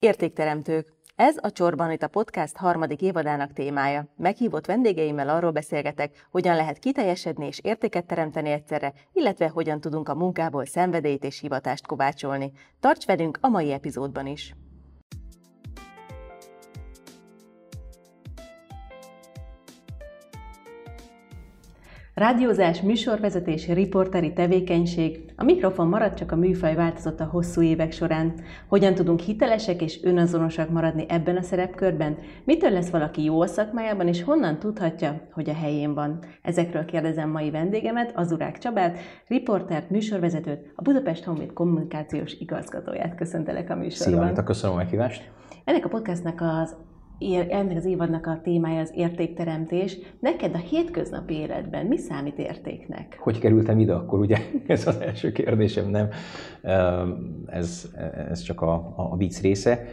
[0.00, 0.92] Értékteremtők.
[1.16, 4.12] Ez a Csorban itt a podcast harmadik évadának témája.
[4.16, 10.14] Meghívott vendégeimmel arról beszélgetek, hogyan lehet kiteljesedni és értéket teremteni egyszerre, illetve hogyan tudunk a
[10.14, 12.52] munkából szenvedélyt és hivatást kovácsolni.
[12.80, 14.54] Tarts velünk a mai epizódban is!
[22.18, 25.20] Rádiózás, műsorvezetés, riporteri tevékenység.
[25.36, 28.34] A mikrofon maradt, csak a műfaj változott a hosszú évek során.
[28.68, 32.16] Hogyan tudunk hitelesek és önazonosak maradni ebben a szerepkörben?
[32.44, 36.18] Mitől lesz valaki jó a szakmájában, és honnan tudhatja, hogy a helyén van?
[36.42, 43.14] Ezekről kérdezem mai vendégemet, Azurák Csabát, riportert, műsorvezetőt, a Budapest Honvéd kommunikációs igazgatóját.
[43.14, 44.34] Köszöntelek a műsorban.
[44.34, 45.30] Szia, köszönöm a meghívást.
[45.64, 46.76] Ennek a podcastnak az
[47.48, 49.98] ennek az évadnak a témája az értékteremtés.
[50.20, 53.18] Neked a hétköznapi életben mi számít értéknek?
[53.20, 54.36] Hogy kerültem ide, akkor ugye
[54.66, 56.08] ez az első kérdésem, nem?
[57.46, 57.90] Ez,
[58.30, 59.84] ez csak a, a vicc része.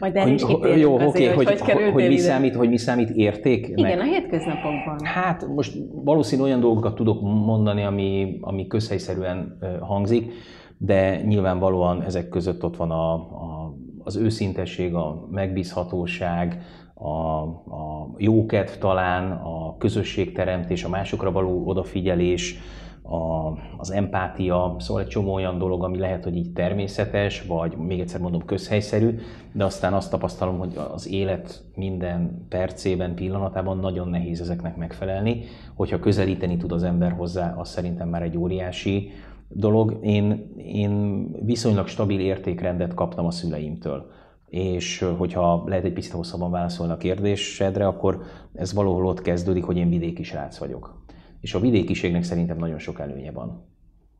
[0.00, 0.42] Majd el is
[0.76, 3.78] jó, okay, hogy, hogy, hogy, hogy mi, számít, hogy mi számít értéknek?
[3.78, 5.04] Igen, a hétköznapokban.
[5.04, 10.32] Hát most valószínű olyan dolgokat tudok mondani, ami, ami közhelyszerűen hangzik,
[10.78, 13.65] de nyilvánvalóan ezek között ott van a, a
[14.06, 16.62] az őszintesség, a megbízhatóság,
[16.94, 22.58] a, a jókedv talán, a közösségteremtés, a másokra való odafigyelés,
[23.02, 28.00] a, az empátia, szóval egy csomó olyan dolog, ami lehet, hogy így természetes, vagy még
[28.00, 29.18] egyszer mondom közhelyszerű,
[29.52, 35.42] de aztán azt tapasztalom, hogy az élet minden percében, pillanatában nagyon nehéz ezeknek megfelelni.
[35.74, 39.10] Hogyha közelíteni tud az ember hozzá, az szerintem már egy óriási
[39.48, 39.98] dolog.
[40.02, 44.10] Én, én viszonylag stabil értékrendet kaptam a szüleimtől.
[44.48, 49.76] És hogyha lehet egy picit hosszabban válaszolni a kérdésedre, akkor ez valahol ott kezdődik, hogy
[49.76, 51.04] én vidéki srác vagyok.
[51.40, 53.64] És a vidékiségnek szerintem nagyon sok előnye van.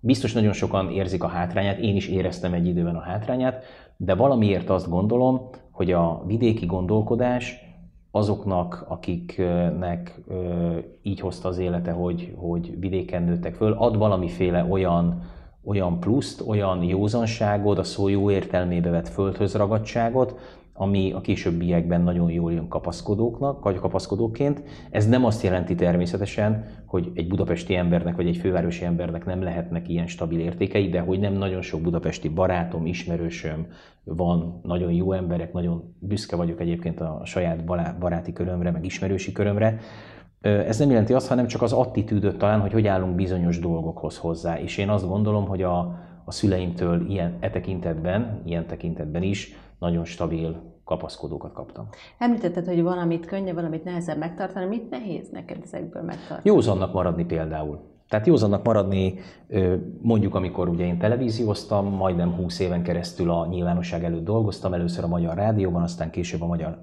[0.01, 3.65] Biztos nagyon sokan érzik a hátrányát, én is éreztem egy időben a hátrányát,
[3.97, 7.66] de valamiért azt gondolom, hogy a vidéki gondolkodás
[8.17, 10.20] azoknak, akiknek
[11.03, 15.23] így hozta az élete, hogy, hogy vidéken nőttek föl, ad valamiféle olyan,
[15.64, 20.39] olyan pluszt, olyan józanságot, a szó jó értelmébe vett földhöz ragadtságot,
[20.77, 24.63] ami a későbbiekben nagyon jól jön kapaszkodóknak, vagy kapaszkodóként.
[24.91, 29.89] Ez nem azt jelenti természetesen, hogy egy budapesti embernek, vagy egy fővárosi embernek nem lehetnek
[29.89, 33.67] ilyen stabil értékei, de hogy nem nagyon sok budapesti barátom, ismerősöm
[34.05, 37.65] van, nagyon jó emberek, nagyon büszke vagyok egyébként a saját
[37.98, 39.79] baráti körömre, meg ismerősi körömre,
[40.41, 44.61] ez nem jelenti azt, hanem csak az attitűdöt talán, hogy hogy állunk bizonyos dolgokhoz hozzá.
[44.61, 45.79] És én azt gondolom, hogy a,
[46.25, 51.89] a szüleimtől ilyen e tekintetben, ilyen tekintetben is nagyon stabil kapaszkodókat kaptam.
[52.19, 54.67] Említetted, hogy valamit könnyebb, valamit nehezebb megtartani.
[54.67, 56.41] Mit nehéz neked ezekből megtartani?
[56.42, 57.79] Józannak maradni például.
[58.09, 59.15] Tehát józannak maradni,
[60.01, 65.09] mondjuk amikor ugye én televízióztam, majdnem 20 éven keresztül a nyilvánosság előtt dolgoztam, először a
[65.09, 66.83] Magyar Rádióban, aztán később a magyar,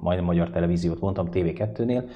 [0.00, 2.08] majdnem Magyar Televíziót mondtam TV2-nél,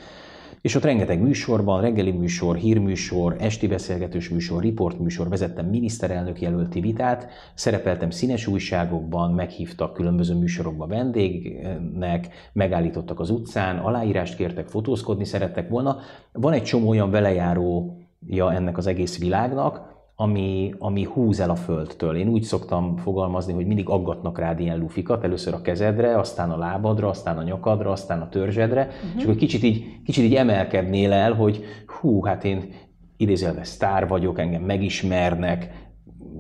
[0.61, 7.29] és ott rengeteg műsorban, reggeli műsor, hírműsor, esti beszélgetős műsor, riportműsor, vezettem miniszterelnök jelölti vitát,
[7.55, 15.97] szerepeltem színes újságokban, meghívtak különböző műsorokba vendégnek, megállítottak az utcán, aláírást kértek, fotózkodni szerettek volna.
[16.33, 19.90] Van egy csomó olyan velejárója ennek az egész világnak,
[20.21, 22.17] ami, ami húz el a földtől.
[22.17, 26.57] Én úgy szoktam fogalmazni, hogy mindig aggatnak rád ilyen lufikat, először a kezedre, aztán a
[26.57, 29.11] lábadra, aztán a nyakadra, aztán a törzsedre, uh-huh.
[29.17, 32.73] és akkor kicsit így, kicsit így emelkednél el, hogy hú, hát én
[33.17, 35.90] idézőjelben sztár vagyok, engem megismernek,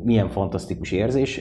[0.05, 1.37] milyen fantasztikus érzés,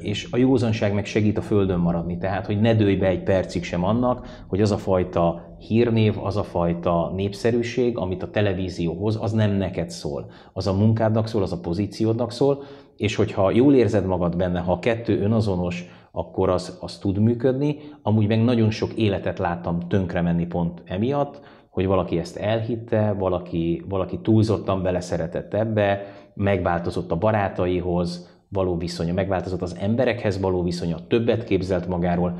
[0.00, 3.64] és a józanság meg segít a földön maradni, tehát hogy ne dőj be egy percig
[3.64, 9.18] sem annak, hogy az a fajta hírnév, az a fajta népszerűség, amit a televízió hoz,
[9.20, 10.30] az nem neked szól.
[10.52, 12.62] Az a munkádnak szól, az a pozíciódnak szól,
[12.96, 17.76] és hogyha jól érzed magad benne, ha a kettő önazonos, akkor az, az tud működni.
[18.02, 23.84] Amúgy meg nagyon sok életet láttam tönkre menni pont emiatt, hogy valaki ezt elhitte, valaki,
[23.88, 26.04] valaki túlzottan beleszeretett ebbe,
[26.34, 32.34] megváltozott a barátaihoz való viszonya, megváltozott az emberekhez való viszonya, többet képzelt magáról.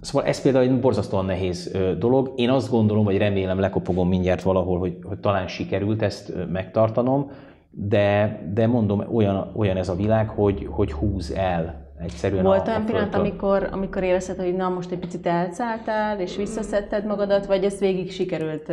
[0.00, 2.32] Szóval ez például egy borzasztóan nehéz dolog.
[2.36, 7.30] Én azt gondolom, vagy remélem, lekopogom mindjárt valahol, hogy, hogy talán sikerült ezt megtartanom,
[7.70, 12.84] de, de mondom, olyan, olyan ez a világ, hogy, hogy húz el egyszerűen Volt olyan
[12.84, 17.80] pillanat, amikor, amikor érezted, hogy na most egy picit elszálltál, és visszaszedted magadat, vagy ezt
[17.80, 18.72] végig sikerült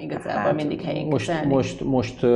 [0.00, 2.26] igazából hát mindig helyén most, most, most,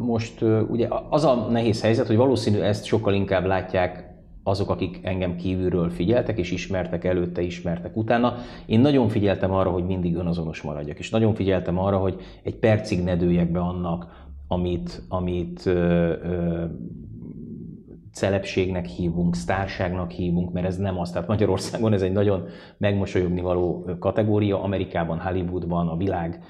[0.00, 4.08] most, ugye az a nehéz helyzet, hogy valószínű ezt sokkal inkább látják
[4.42, 8.34] azok, akik engem kívülről figyeltek, és ismertek előtte, ismertek utána.
[8.66, 13.02] Én nagyon figyeltem arra, hogy mindig önazonos maradjak, és nagyon figyeltem arra, hogy egy percig
[13.04, 15.72] ne dőljek be annak, amit, amit ö,
[16.22, 16.64] ö,
[18.12, 21.10] celebségnek hívunk, sztárságnak hívunk, mert ez nem az.
[21.10, 22.44] Tehát Magyarországon ez egy nagyon
[22.78, 26.44] megmosolyogni való kategória, Amerikában, Hollywoodban, a világ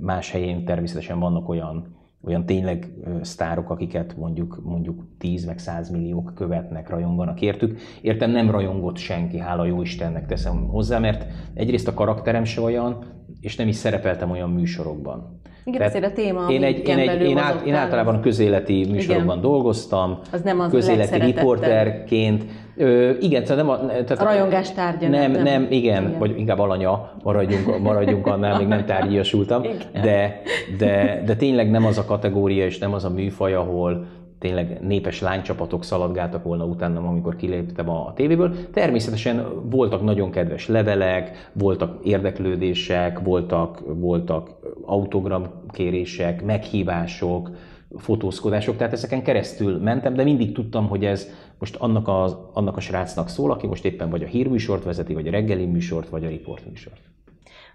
[0.00, 6.32] más helyén természetesen vannak olyan olyan tényleg sztárok, akiket mondjuk, mondjuk 10 meg 100 milliók
[6.34, 7.78] követnek, rajonganak értük.
[8.00, 13.04] Értem nem rajongott senki, hála jó Istennek teszem hozzá, mert egyrészt a karakterem se olyan,
[13.40, 15.40] és nem is szerepeltem olyan műsorokban.
[15.74, 19.50] Igen, ezért a téma, én, egy, én, egy, én, át, én általában közéleti műsorokban Igen.
[19.50, 22.44] dolgoztam, az nem az közéleti riporterként.
[22.76, 23.86] Ö, igen, tehát nem a...
[23.86, 25.08] Tehát a rajongás tárgya.
[25.08, 29.62] Nem, nem, nem igen, igen, vagy inkább alanya, maradjunk, maradjunk annál, még nem tárgyiasultam,
[30.02, 30.42] de,
[30.78, 34.04] de, de tényleg nem az a kategória, és nem az a műfaj, ahol,
[34.40, 38.70] tényleg népes lánycsapatok szaladgáltak volna utánam, amikor kiléptem a tévéből.
[38.70, 44.50] Természetesen voltak nagyon kedves levelek, voltak érdeklődések, voltak, voltak
[44.82, 47.50] autogramkérések, meghívások,
[47.96, 51.28] fotózkodások, tehát ezeken keresztül mentem, de mindig tudtam, hogy ez
[51.58, 55.26] most annak a, annak a srácnak szól, aki most éppen vagy a hírműsort vezeti, vagy
[55.26, 57.00] a reggeli műsort, vagy a riportműsort.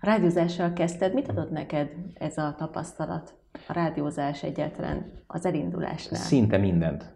[0.02, 3.34] A rádiózással kezdted, mit adott neked ez a tapasztalat?
[3.68, 6.20] A rádiózás egyáltalán az elindulásnál?
[6.22, 7.14] Szinte mindent.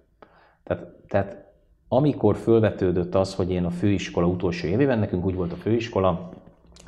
[0.64, 1.48] Tehát, tehát
[1.88, 6.30] amikor fölvetődött az, hogy én a főiskola utolsó évében, nekünk úgy volt a főiskola,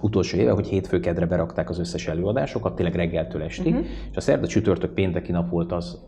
[0.02, 3.88] utolsó éve, hogy hétfőkedre berakták az összes előadásokat, tényleg reggeltől estig, uh-huh.
[4.12, 6.00] és a szerda csütörtök pénteki nap volt az,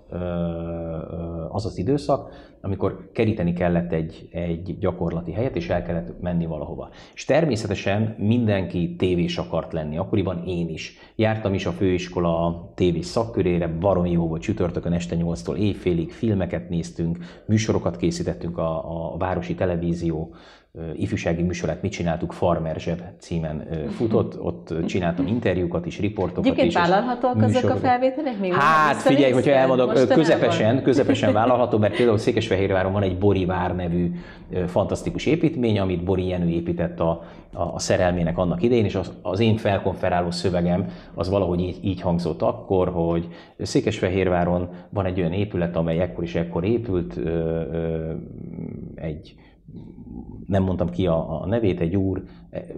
[1.49, 2.29] az az időszak,
[2.61, 6.89] amikor keríteni kellett egy, egy gyakorlati helyet, és el kellett menni valahova.
[7.13, 10.97] És természetesen mindenki tévés akart lenni, akkoriban én is.
[11.15, 17.17] Jártam is a főiskola tévés szakkörére, baromi jó volt csütörtökön este 8-tól éjfélig, filmeket néztünk,
[17.45, 20.35] műsorokat készítettünk a, a városi televízió
[20.93, 26.75] ifjúsági műsorát mit csináltuk, Farmer Zseb címen futott, ott csináltam interjúkat is, riportokat Egyébként is.
[26.75, 28.39] vállalhatóak azok a felvételek?
[28.39, 33.75] Még hát figyelj, hogyha elmondok, közepesen, közepesen vállalható, mert például Székesfehérváron van egy Bori Vár
[33.75, 34.11] nevű
[34.67, 37.23] fantasztikus építmény, amit Bori Jenő épített a,
[37.53, 42.01] a, a szerelmének annak idején, és az, az én felkonferáló szövegem az valahogy így, így
[42.01, 43.27] hangzott akkor, hogy
[43.57, 47.29] Székesfehérváron van egy olyan épület, amely ekkor is ekkor épült, ö,
[47.71, 48.11] ö,
[48.95, 49.35] egy
[50.47, 52.23] nem mondtam ki a, a nevét, egy úr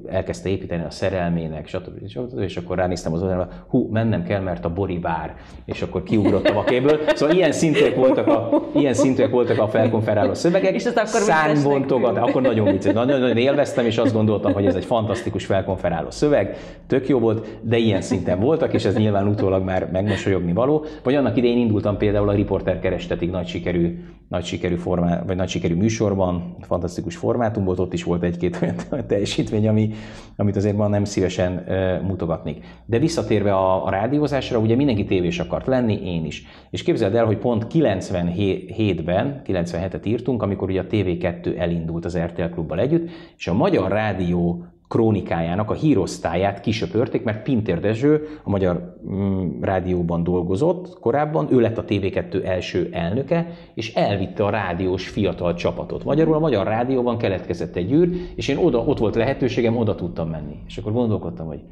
[0.07, 2.07] elkezdte építeni a szerelmének, stb.
[2.07, 2.39] stb.
[2.39, 5.35] És akkor ránéztem az oldalra, hú, mennem kell, mert a Bori bár,
[5.65, 6.99] és akkor kiugrottam a kéből.
[7.15, 10.75] Szóval ilyen szintűek voltak a, ilyen szintűek voltak a felkonferáló szövegek.
[10.75, 12.93] És ezt akkor Szánbontogat, akkor nagyon vicces.
[12.93, 16.57] Nagyon, nagyon élveztem, és azt gondoltam, hogy ez egy fantasztikus felkonferáló szöveg,
[16.87, 20.85] tök jó volt, de ilyen szinten voltak, és ez nyilván utólag már megmosolyogni való.
[21.03, 25.49] Vagy annak idején indultam például a Riporter kerestetig nagy sikerű, nagy sikerű, formá, vagy nagy
[25.49, 28.75] sikerű műsorban, fantasztikus formátum volt, ott is volt egy-két olyan
[29.07, 29.91] teljesítmény, ami,
[30.35, 31.63] amit azért ma nem szívesen
[32.07, 32.65] mutogatnék.
[32.85, 36.45] De visszatérve a, a rádiózásra, ugye mindenki tévés akart lenni, én is.
[36.69, 42.43] És képzeld el, hogy pont 97-ben, 97-et írtunk, amikor ugye a TV2 elindult az RTL
[42.43, 48.95] Klubbal együtt, és a Magyar Rádió krónikájának a hírosztályát kisöpörték, mert Pintér Dezső a Magyar
[49.09, 55.53] mm, Rádióban dolgozott korábban, ő lett a TV2 első elnöke, és elvitte a rádiós fiatal
[55.53, 56.03] csapatot.
[56.03, 60.29] Magyarul a Magyar Rádióban keletkezett egy űr, és én oda, ott volt lehetőségem, oda tudtam
[60.29, 60.59] menni.
[60.67, 61.63] És akkor gondolkodtam, hogy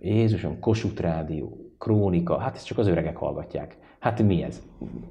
[0.00, 3.76] Jézusom, Kossuth Rádió, Krónika, hát ezt csak az öregek hallgatják.
[3.98, 4.62] Hát mi ez?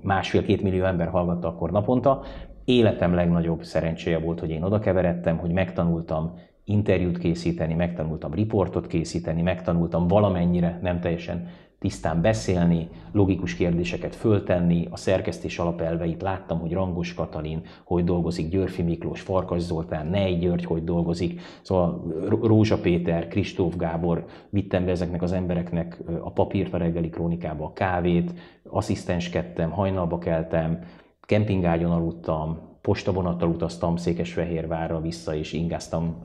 [0.02, 2.22] Másfél-két millió ember hallgatta akkor naponta.
[2.66, 6.34] Életem legnagyobb szerencséje volt, hogy én oda keveredtem, hogy megtanultam
[6.66, 11.48] interjút készíteni, megtanultam riportot készíteni, megtanultam valamennyire, nem teljesen
[11.80, 18.82] tisztán beszélni, logikus kérdéseket föltenni, a szerkesztés alapelveit láttam, hogy Rangos Katalin, hogy dolgozik, Györfi
[18.82, 22.06] Miklós, Farkas Zoltán, Nej György, hogy dolgozik, szóval
[22.42, 27.74] Rózsa Péter, Kristóf Gábor, vittem be ezeknek az embereknek a papírt a reggeli krónikába, a
[27.74, 30.80] kávét, asszisztenskedtem, hajnalba keltem,
[31.22, 36.24] kempingágyon aludtam, postabonattal utaztam Székesfehérvárra vissza, és ingáztam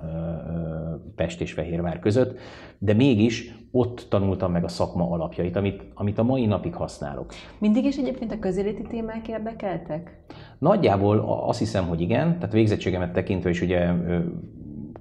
[1.17, 2.39] Pest és Fehérvár között,
[2.79, 7.33] de mégis ott tanultam meg a szakma alapjait, amit, amit a mai napig használok.
[7.59, 10.19] Mindig is egyébként a közéleti témák érdekeltek?
[10.59, 13.91] Nagyjából azt hiszem, hogy igen, tehát végzettségemet tekintve is ugye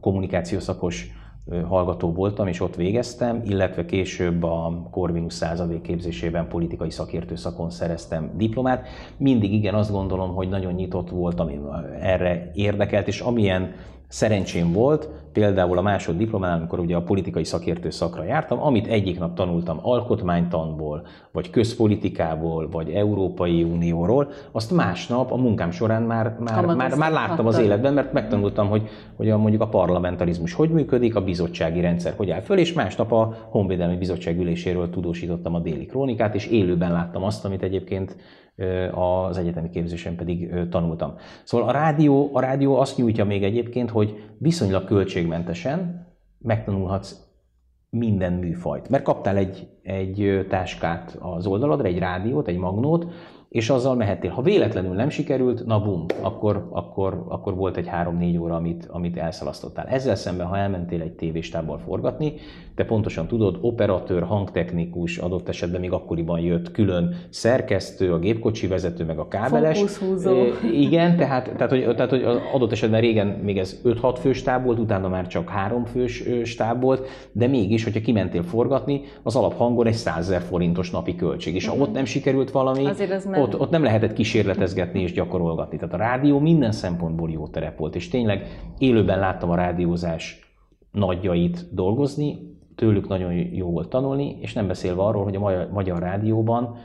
[0.02, 1.08] kommunikációszakos
[1.68, 8.32] hallgató voltam, és ott végeztem, illetve később a Corvinus századék képzésében politikai szakértő szakon szereztem
[8.36, 8.88] diplomát.
[9.18, 11.50] Mindig igen, azt gondolom, hogy nagyon nyitott voltam,
[12.02, 13.72] erre érdekelt, és amilyen
[14.10, 19.20] Szerencsém volt, például a másod diplomán, amikor ugye a politikai szakértő szakra jártam, amit egyik
[19.20, 26.66] nap tanultam alkotmánytanból, vagy közpolitikából, vagy Európai Unióról, azt másnap a munkám során már, már,
[26.66, 31.16] már, már láttam az életben, mert megtanultam, hogy, hogy a, mondjuk a parlamentarizmus hogy működik,
[31.16, 35.86] a bizottsági rendszer hogy áll föl, és másnap a Honvédelmi Bizottság üléséről tudósítottam a déli
[35.86, 38.16] krónikát, és élőben láttam azt, amit egyébként
[38.92, 41.14] az egyetemi képzésen pedig tanultam.
[41.44, 47.28] Szóval a rádió, a rádió azt nyújtja még egyébként, hogy viszonylag költségmentesen megtanulhatsz
[47.90, 48.90] minden műfajt.
[48.90, 53.06] Mert kaptál egy, egy táskát az oldaladra, egy rádiót, egy magnót,
[53.50, 54.32] és azzal mehettél.
[54.32, 59.18] Ha véletlenül nem sikerült, na bum, akkor, akkor, akkor volt egy 3-4 óra, amit, amit
[59.18, 59.88] elszalasztottál.
[59.88, 62.34] Ezzel szemben, ha elmentél egy tévéstából forgatni,
[62.80, 69.06] te pontosan tudod, operatőr, hangtechnikus, adott esetben még akkoriban jött külön szerkesztő, a gépkocsi vezető,
[69.06, 69.78] meg a kábeles.
[69.78, 70.32] Fókuszhúzó.
[70.74, 74.80] Igen, tehát, tehát, hogy, tehát, hogy adott esetben régen még ez 5-6 fős stáb volt,
[74.80, 79.94] utána már csak 3 fős stáb volt, de mégis, hogyha kimentél forgatni, az alaphangon egy
[79.94, 81.56] 100 forintos napi költség.
[81.56, 82.86] És ha ott nem sikerült valami.
[83.34, 85.78] Ott, ott nem lehetett kísérletezgetni és gyakorolgatni.
[85.78, 90.48] Tehát a rádió minden szempontból jó terep volt, és tényleg élőben láttam a rádiózás
[90.92, 92.49] nagyjait dolgozni,
[92.80, 96.76] tőlük nagyon jó volt tanulni, és nem beszélve arról, hogy a magyar, rádióban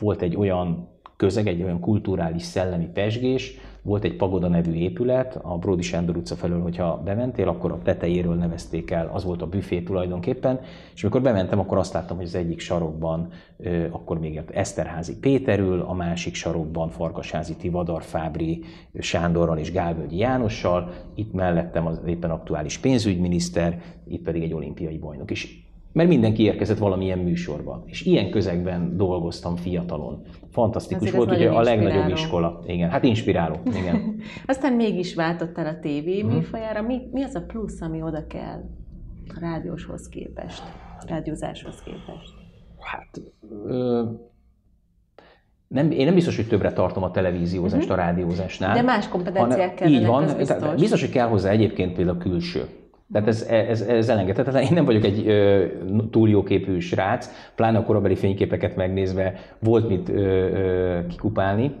[0.00, 5.58] volt egy olyan közeg, egy olyan kulturális szellemi pesgés, volt egy Pagoda nevű épület, a
[5.58, 9.82] Bródi Sándor utca felől, hogyha bementél, akkor a tetejéről nevezték el, az volt a büfé
[9.82, 10.60] tulajdonképpen,
[10.94, 13.28] és amikor bementem, akkor azt láttam, hogy az egyik sarokban
[13.90, 18.62] akkor még Eszterházi Péterül, a másik sarokban Farkasházi Tivadar Fábri
[18.98, 25.30] Sándorral és Gálvölgyi Jánossal, itt mellettem az éppen aktuális pénzügyminiszter, itt pedig egy olimpiai bajnok.
[25.30, 25.63] És
[25.94, 27.82] mert mindenki érkezett valamilyen műsorba.
[27.86, 30.22] És ilyen közegben dolgoztam fiatalon.
[30.50, 32.62] Fantasztikus Azért volt, ugye a legnagyobb iskola.
[32.66, 33.56] Igen, hát inspiráló.
[33.64, 34.16] Igen.
[34.46, 36.32] Aztán mégis váltottál a tévé Mhm.
[36.34, 36.82] műfajára.
[36.82, 38.60] Mi, mi az a plusz, ami oda kell
[39.28, 40.62] a rádióshoz képest,
[41.00, 42.32] a rádiózáshoz képest?
[42.78, 43.20] Hát,
[43.68, 44.02] ö,
[45.68, 48.74] nem, én nem biztos, hogy többre tartom a televíziózást a rádiózásnál.
[48.74, 50.74] De más kompetenciák hanem- Így kellenek, van, biztos.
[50.80, 52.64] biztos, hogy kell hozzá egyébként például külső.
[53.12, 54.62] Tehát ez, ez, ez elengedhetetlen.
[54.62, 55.64] Én nem vagyok egy ö,
[56.10, 61.74] túl jóképű srác, pláne a korabeli fényképeket megnézve volt mit ö, ö, kikupálni,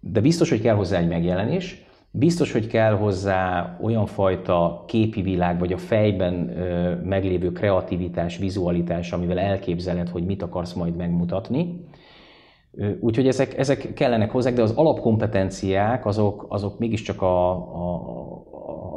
[0.00, 5.58] de biztos, hogy kell hozzá egy megjelenés, biztos, hogy kell hozzá olyan fajta képi világ,
[5.58, 11.84] vagy a fejben ö, meglévő kreativitás, vizualitás, amivel elképzeled, hogy mit akarsz majd megmutatni.
[13.00, 18.51] Úgyhogy ezek, ezek kellenek hozzá, de az alapkompetenciák azok, azok mégiscsak a, a-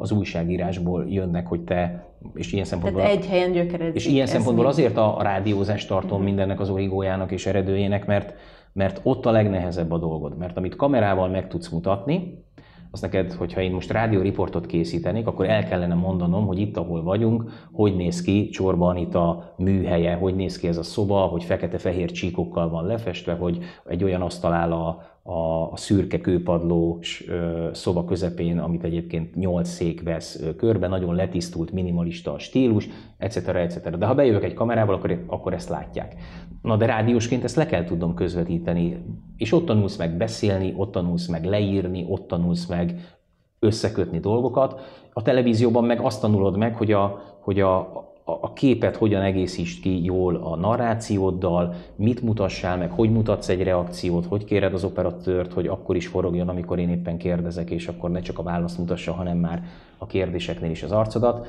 [0.05, 3.95] az újságírásból jönnek, hogy te, és ilyen szempontból, Tehát egy helyen gyökerezik.
[3.95, 8.33] és ilyen szempontból azért a rádiózást tartom mindennek az origójának és eredőjének, mert,
[8.73, 10.37] mert ott a legnehezebb a dolgod.
[10.37, 12.43] Mert amit kamerával meg tudsz mutatni,
[12.91, 17.51] az neked, hogyha én most rádióriportot készítenék, akkor el kellene mondanom, hogy itt, ahol vagyunk,
[17.71, 22.11] hogy néz ki Csorban itt a műhelye, hogy néz ki ez a szoba, hogy fekete-fehér
[22.11, 27.25] csíkokkal van lefestve, hogy egy olyan asztal áll a, a, a szürke kőpadlós
[27.71, 33.47] szoba közepén, amit egyébként nyolc szék vesz körbe, nagyon letisztult, minimalista a stílus, etc.
[33.47, 33.89] etc.
[33.89, 36.15] De ha bejövök egy kamerával, akkor, akkor ezt látják.
[36.61, 38.97] Na de rádiósként ezt le kell tudnom közvetíteni,
[39.37, 43.15] és ott tanulsz meg beszélni, ott tanulsz meg leírni, ott tanulsz meg
[43.59, 44.81] összekötni dolgokat.
[45.13, 50.03] A televízióban meg azt tanulod meg, hogy a, hogy a, a, képet hogyan egészítsd ki
[50.03, 55.67] jól a narrációddal, mit mutassál meg, hogy mutatsz egy reakciót, hogy kéred az operatőrt, hogy
[55.67, 59.37] akkor is forogjon, amikor én éppen kérdezek, és akkor ne csak a választ mutassa, hanem
[59.37, 59.63] már
[59.97, 61.47] a kérdéseknél is az arcodat,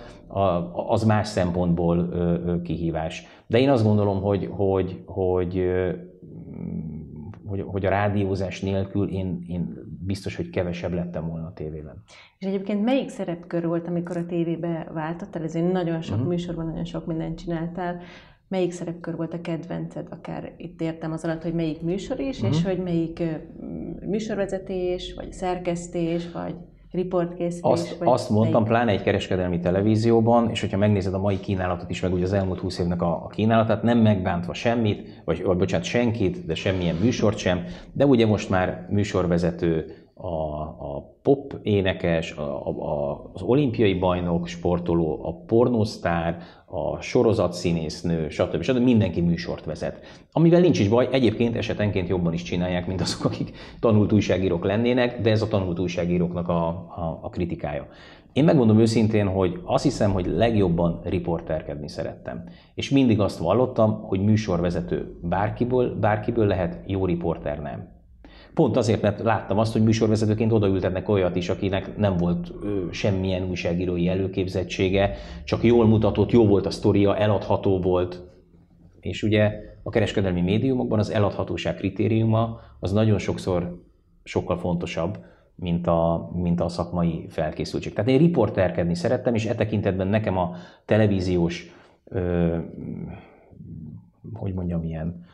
[0.88, 2.09] az más szempontból
[2.62, 3.26] kihívás.
[3.47, 5.64] De én azt gondolom, hogy, hogy, hogy,
[7.47, 12.02] hogy, hogy a rádiózás nélkül én, én biztos, hogy kevesebb lettem volna a tévében.
[12.38, 15.42] És egyébként melyik szerepkör volt, amikor a tévébe váltottál?
[15.42, 16.26] Ezért nagyon sok Mhm.
[16.26, 18.00] műsorban nagyon sok mindent csináltál.
[18.48, 20.06] Melyik szerepkör volt a kedvenced?
[20.10, 22.66] Akár itt értem az alatt, hogy melyik műsor is, és Mhm.
[22.68, 23.22] hogy melyik
[24.06, 26.54] műsorvezetés, vagy szerkesztés, vagy
[26.90, 27.71] riportkészítés.
[27.71, 28.69] Azt, vagy azt mondtam, melyik?
[28.69, 32.61] pláne egy kereskedelmi televízióban, és hogyha megnézed a mai kínálatot is, meg ugye az elmúlt
[32.61, 37.38] 20 évnek a, a kínálatát, nem megbántva semmit, vagy, vagy bocsánat, senkit, de semmilyen műsort
[37.38, 44.47] sem, de ugye most már műsorvezető, a, a pop énekes, a, a, az olimpiai bajnok,
[44.47, 48.62] sportoló, a pornósztár, a sorozat színésznő, stb.
[48.62, 48.82] stb.
[48.82, 50.00] Mindenki műsort vezet.
[50.32, 55.20] Amivel nincs is baj, egyébként esetenként jobban is csinálják, mint azok, akik tanult újságírók lennének,
[55.20, 57.88] de ez a tanult újságíróknak a, a, a kritikája.
[58.32, 62.44] Én megmondom őszintén, hogy azt hiszem, hogy legjobban riporterkedni szerettem.
[62.75, 67.95] És mindig azt vallottam, hogy műsorvezető bárkiből, bárkiből lehet, jó riporter nem.
[68.56, 72.52] Pont azért, mert láttam azt, hogy műsorvezetőként odaültetnek olyat is, akinek nem volt
[72.90, 78.22] semmilyen újságírói előképzettsége, csak jól mutatott, jó volt a sztoria, eladható volt.
[79.00, 83.82] És ugye a kereskedelmi médiumokban az eladhatóság kritériuma az nagyon sokszor
[84.25, 85.18] sokkal fontosabb,
[85.54, 87.92] mint a, mint a szakmai felkészültség.
[87.92, 92.56] Tehát én riporterkedni szerettem, és e tekintetben nekem a televíziós, ö,
[94.32, 95.25] hogy mondjam, ilyen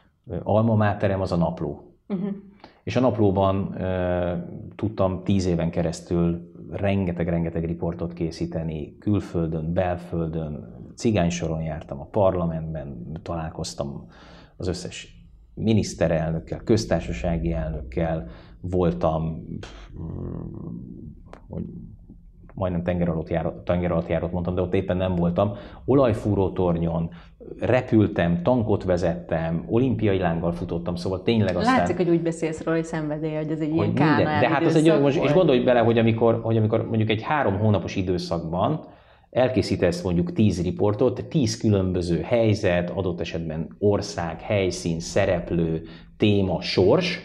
[0.43, 1.97] alma máterem az a napló.
[2.09, 2.35] Uh-huh.
[2.83, 11.63] És a naplóban e, tudtam tíz éven keresztül rengeteg-rengeteg riportot készíteni, külföldön, belföldön, cigány soron
[11.63, 14.07] jártam a parlamentben, találkoztam
[14.57, 18.29] az összes miniszterelnökkel, köztársasági elnökkel,
[18.61, 19.45] voltam,
[21.49, 21.65] hogy
[22.55, 25.53] majdnem tenger alatt, járott, tenger alatt járott mondtam, de ott éppen nem voltam,
[25.85, 27.11] olajfúrótornyon,
[27.61, 31.77] repültem, tankot vezettem, olimpiai lánggal futottam, szóval tényleg aztán...
[31.77, 34.77] Látszik, hogy úgy beszélsz róla, hogy szenvedély, hogy ez egy ilyen minden, De hát az
[34.77, 38.85] egy, most, és gondolj bele, hogy amikor, hogy amikor mondjuk egy három hónapos időszakban
[39.31, 45.83] elkészítesz mondjuk 10 riportot, 10 különböző helyzet, adott esetben ország, helyszín, szereplő,
[46.17, 47.21] téma, sors,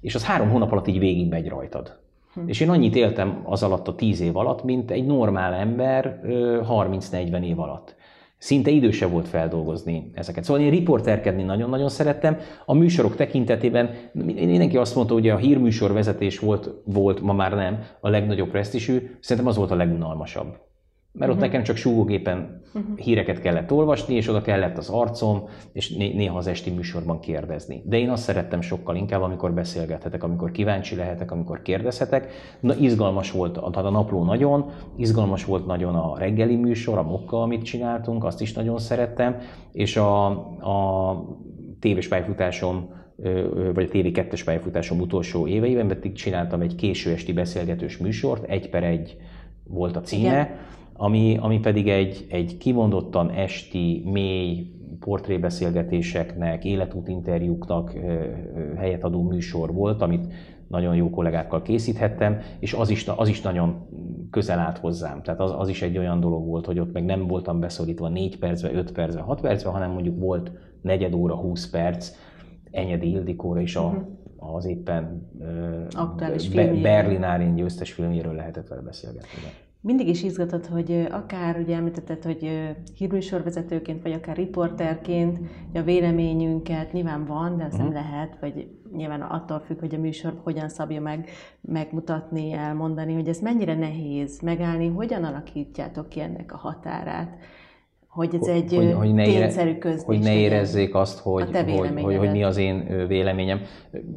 [0.00, 1.98] és az három hónap alatt így végig megy rajtad.
[2.42, 2.48] Hm.
[2.48, 7.44] És én annyit éltem az alatt a 10 év alatt, mint egy normál ember 30-40
[7.44, 7.96] év alatt.
[8.38, 10.44] Szinte időse volt feldolgozni ezeket.
[10.44, 12.36] Szóval én riporterkedni nagyon-nagyon szerettem.
[12.66, 17.78] A műsorok tekintetében mindenki azt mondta, hogy a hírműsor vezetés volt, volt, ma már nem,
[18.00, 19.10] a legnagyobb presztisű.
[19.20, 20.66] Szerintem az volt a legunalmasabb
[21.12, 21.50] mert ott uh-huh.
[21.50, 22.96] nekem csak súgógépen uh-huh.
[22.96, 27.82] híreket kellett olvasni, és oda kellett az arcom, és né- néha az esti műsorban kérdezni.
[27.84, 32.32] De én azt szerettem sokkal inkább, amikor beszélgethetek, amikor kíváncsi lehetek, amikor kérdezhetek.
[32.60, 37.42] Na, izgalmas volt a, a napló nagyon, izgalmas volt nagyon a reggeli műsor, a mokka,
[37.42, 39.36] amit csináltunk, azt is nagyon szerettem,
[39.72, 40.26] és a,
[40.60, 41.38] a
[41.80, 42.96] tévés pályafutásom
[43.74, 48.84] vagy a TV2-es pályafutásom utolsó éveiben pedig csináltam egy késő esti beszélgetős műsort, egy per
[48.84, 49.16] egy
[49.64, 50.48] volt a címe, Igen
[51.00, 57.92] ami, ami pedig egy, egy kimondottan esti, mély portrébeszélgetéseknek, életútinterjúknak
[58.76, 60.32] helyet adó műsor volt, amit
[60.68, 63.86] nagyon jó kollégákkal készíthettem, és az is, az is nagyon
[64.30, 65.22] közel állt hozzám.
[65.22, 68.38] Tehát az, az is egy olyan dolog volt, hogy ott meg nem voltam beszorítva 4
[68.38, 70.50] percbe, 5 percbe, 6 percbe, hanem mondjuk volt
[70.82, 72.10] negyed óra, 20 perc
[72.70, 74.56] Enyedi Ildikóra is a, uh-huh.
[74.56, 75.30] az éppen
[76.54, 82.50] Be, Berlinárén győztes filmjéről lehetett vele beszélgetni mindig is izgatott, hogy akár ugye említetted, hogy
[82.96, 85.38] hírműsorvezetőként, vagy akár riporterként
[85.74, 87.92] a véleményünket nyilván van, de azt uh-huh.
[87.92, 91.28] nem lehet, vagy nyilván attól függ, hogy a műsor hogyan szabja meg
[91.60, 97.36] megmutatni, elmondani, hogy ez mennyire nehéz megállni, hogyan alakítjátok ki ennek a határát,
[98.08, 102.16] hogy ez egy hogy, hogy ne tényszerű közlés Hogy ne érezzék azt, hogy, hogy, hogy,
[102.16, 103.60] hogy mi az én véleményem.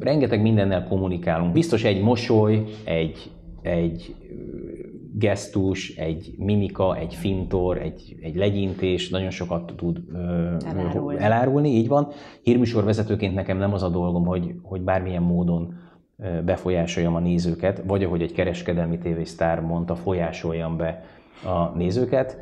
[0.00, 1.52] Rengeteg mindennel kommunikálunk.
[1.52, 3.30] Biztos egy mosoly, egy,
[3.62, 4.14] egy
[5.14, 10.00] gesztus, egy mimika, egy fintor, egy, egy legyintés nagyon sokat tud
[10.64, 11.18] elárulni.
[11.18, 12.08] elárulni, így van.
[12.42, 15.74] Hírműsor vezetőként nekem nem az a dolgom, hogy, hogy bármilyen módon
[16.44, 21.04] befolyásoljam a nézőket, vagy ahogy egy kereskedelmi tévésztár mondta, folyásoljam be
[21.44, 22.38] a nézőket.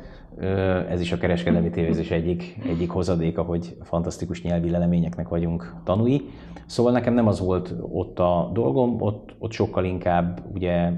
[0.89, 6.21] Ez is a kereskedelmi tévézés egyik, egyik hozadéka, hogy fantasztikus nyelvi leleményeknek vagyunk tanúi.
[6.65, 10.91] Szóval nekem nem az volt ott a dolgom, ott, ott sokkal inkább ugye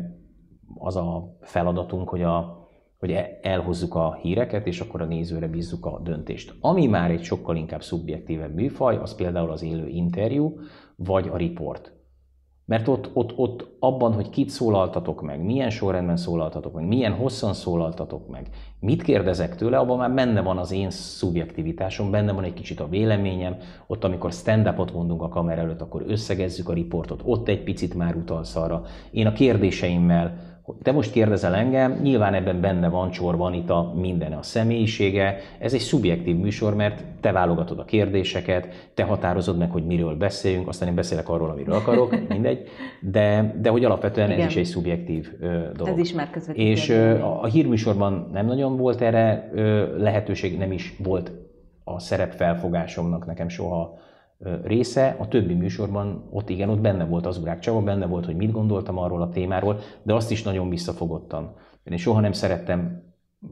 [0.84, 2.68] az a feladatunk, hogy, a,
[3.00, 6.54] hogy e, elhozzuk a híreket, és akkor a nézőre bízzuk a döntést.
[6.60, 10.60] Ami már egy sokkal inkább szubjektívebb műfaj, az például az élő interjú,
[10.96, 11.94] vagy a riport.
[12.66, 17.54] Mert ott, ott, ott abban, hogy kit szólaltatok meg, milyen sorrendben szólaltatok meg, milyen hosszan
[17.54, 22.54] szólaltatok meg, mit kérdezek tőle, abban már benne van az én szubjektivitásom, benne van egy
[22.54, 27.48] kicsit a véleményem, ott amikor stand-upot mondunk a kamera előtt, akkor összegezzük a riportot, ott
[27.48, 28.84] egy picit már utalsz arra.
[29.12, 34.34] Én a kérdéseimmel te most kérdezel engem, nyilván ebben benne van csorban itt a minden
[34.34, 35.38] a személyisége.
[35.60, 40.68] Ez egy szubjektív műsor, mert te válogatod a kérdéseket, te határozod meg, hogy miről beszéljünk,
[40.68, 42.68] aztán én beszélek arról, amiről akarok, mindegy.
[43.00, 44.42] De, de hogy alapvetően Igen.
[44.42, 45.30] ez is egy szubjektív
[45.74, 45.88] dolog.
[45.88, 49.52] Ez is már És a, a hírműsorban nem nagyon volt erre
[49.98, 51.32] lehetőség, nem is volt
[51.84, 53.98] a szerepfelfogásomnak nekem soha
[54.64, 58.36] része, a többi műsorban ott igen, ott benne volt az Urák Csaba, benne volt, hogy
[58.36, 61.54] mit gondoltam arról a témáról, de azt is nagyon visszafogottan.
[61.84, 63.02] Én soha nem szerettem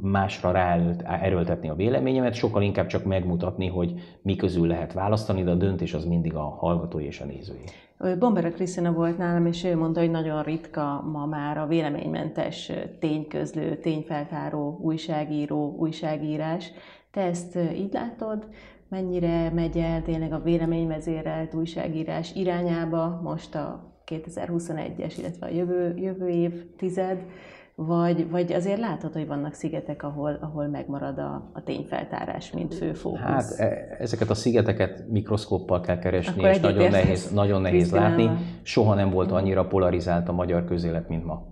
[0.01, 5.55] másra ráerőltetni a véleményemet, sokkal inkább csak megmutatni, hogy mi közül lehet választani, de a
[5.55, 7.63] döntés az mindig a hallgatói és a nézői.
[8.19, 13.77] Bombera Krisztina volt nálam, és ő mondta, hogy nagyon ritka ma már a véleménymentes tényközlő,
[13.77, 16.71] tényfeltáró újságíró, újságírás.
[17.11, 18.47] Te ezt így látod?
[18.91, 26.27] Mennyire megy el tényleg a véleményvezérelt újságírás irányába most a 2021-es, illetve a jövő, jövő
[26.27, 27.25] év tized,
[27.75, 32.93] vagy, vagy azért látható, hogy vannak szigetek, ahol, ahol megmarad a, a tényfeltárás, mint fő
[32.93, 33.19] fókusz?
[33.21, 38.29] Hát e, ezeket a szigeteket mikroszkóppal kell keresni, Akkor és nagyon nehéz, nagyon nehéz látni.
[38.61, 41.45] Soha nem volt annyira polarizált a magyar közélet, mint ma.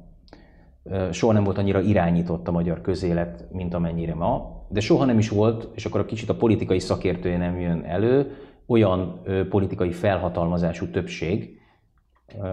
[1.12, 5.30] Soha nem volt annyira irányított a magyar közélet, mint amennyire ma de soha nem is
[5.30, 8.32] volt, és akkor a kicsit a politikai szakértője nem jön elő,
[8.68, 11.60] olyan politikai felhatalmazású többség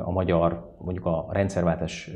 [0.04, 2.10] a magyar, mondjuk a rendszerváltás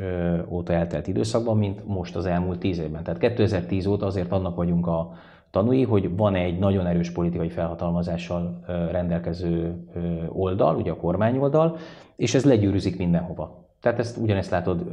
[0.48, 3.02] óta eltelt időszakban, mint most az elmúlt tíz évben.
[3.02, 5.12] Tehát 2010 óta azért annak vagyunk a
[5.50, 9.84] tanúi, hogy van egy nagyon erős politikai felhatalmazással rendelkező
[10.28, 11.76] oldal, ugye a kormányoldal,
[12.16, 13.68] és ez legyűrűzik mindenhova.
[13.80, 14.90] Tehát ezt ugyanezt látod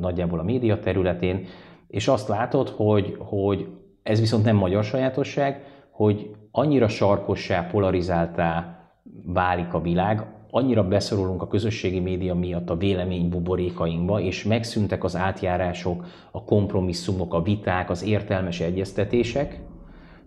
[0.00, 1.44] nagyjából a média területén,
[1.86, 3.68] és azt látod, hogy, hogy
[4.08, 8.78] ez viszont nem magyar sajátosság, hogy annyira sarkossá, polarizáltá
[9.24, 15.16] válik a világ, annyira beszorulunk a közösségi média miatt a vélemény buborékainkba, és megszűntek az
[15.16, 19.60] átjárások, a kompromisszumok, a viták, az értelmes egyeztetések,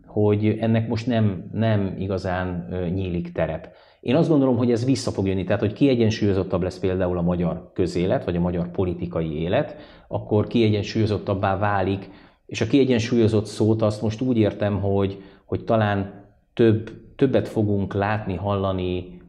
[0.06, 3.68] hogy ennek most nem, nem igazán nyílik terep.
[4.02, 7.72] Én azt gondolom, hogy ez vissza fog jönni, tehát hogy kiegyensúlyozottabb lesz például a magyar
[7.74, 9.76] közélet, vagy a magyar politikai élet,
[10.08, 12.10] akkor kiegyensúlyozottabbá válik,
[12.52, 18.36] és a kiegyensúlyozott szót azt most úgy értem, hogy, hogy talán több, többet fogunk látni,
[18.36, 19.22] hallani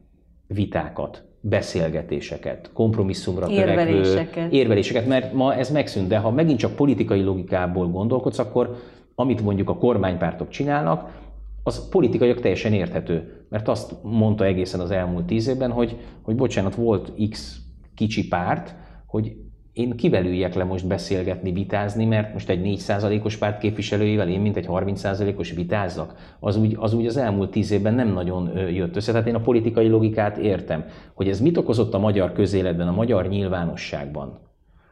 [0.47, 4.31] vitákat, beszélgetéseket, kompromisszumra érveléseket.
[4.31, 8.75] törekvő érveléseket, mert ma ez megszűnt, de ha megint csak politikai logikából gondolkodsz, akkor
[9.15, 11.21] amit mondjuk a kormánypártok csinálnak,
[11.63, 16.75] az politikaiak teljesen érthető, mert azt mondta egészen az elmúlt tíz évben, hogy, hogy bocsánat,
[16.75, 17.57] volt X
[17.95, 19.35] kicsi párt, hogy
[19.73, 24.57] én kivel üljek le most beszélgetni, vitázni, mert most egy 4%-os párt képviselőivel én, mint
[24.57, 29.11] egy 30%-os vitázzak, az úgy, az úgy az elmúlt tíz évben nem nagyon jött össze.
[29.11, 30.85] Tehát én a politikai logikát értem.
[31.13, 34.39] Hogy ez mit okozott a magyar közéletben, a magyar nyilvánosságban,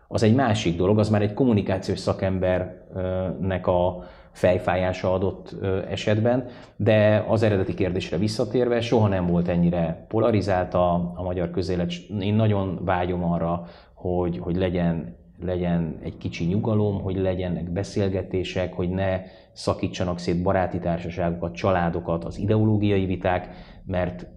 [0.07, 5.55] az egy másik dolog, az már egy kommunikációs szakembernek a, fejfájása adott
[5.89, 11.91] esetben, de az eredeti kérdésre visszatérve soha nem volt ennyire polarizált a, a magyar közélet.
[12.19, 13.67] Én nagyon vágyom arra,
[14.01, 19.21] hogy, hogy legyen, legyen egy kicsi nyugalom, hogy legyenek beszélgetések, hogy ne
[19.53, 23.49] szakítsanak szét baráti társaságokat, családokat, az ideológiai viták,
[23.85, 24.27] mert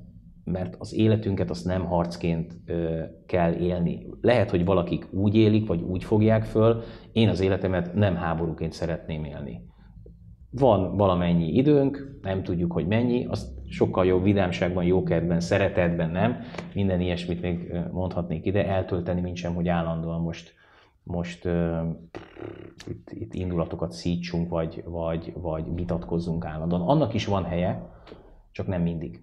[0.44, 4.06] mert az életünket azt nem harcként ö, kell élni.
[4.20, 9.24] Lehet, hogy valakik úgy élik, vagy úgy fogják föl, én az életemet nem háborúként szeretném
[9.24, 9.64] élni.
[10.50, 16.40] Van valamennyi időnk, nem tudjuk, hogy mennyi, azt sokkal jobb vidámságban, jókedben, szeretetben, nem?
[16.74, 20.54] Minden ilyesmit még mondhatnék ide, eltölteni, mint sem, hogy állandóan most,
[21.02, 21.80] most uh,
[22.86, 26.88] itt, itt indulatokat szítsunk, vagy, vagy, vagy vitatkozzunk állandóan.
[26.88, 27.90] Annak is van helye,
[28.52, 29.22] csak nem mindig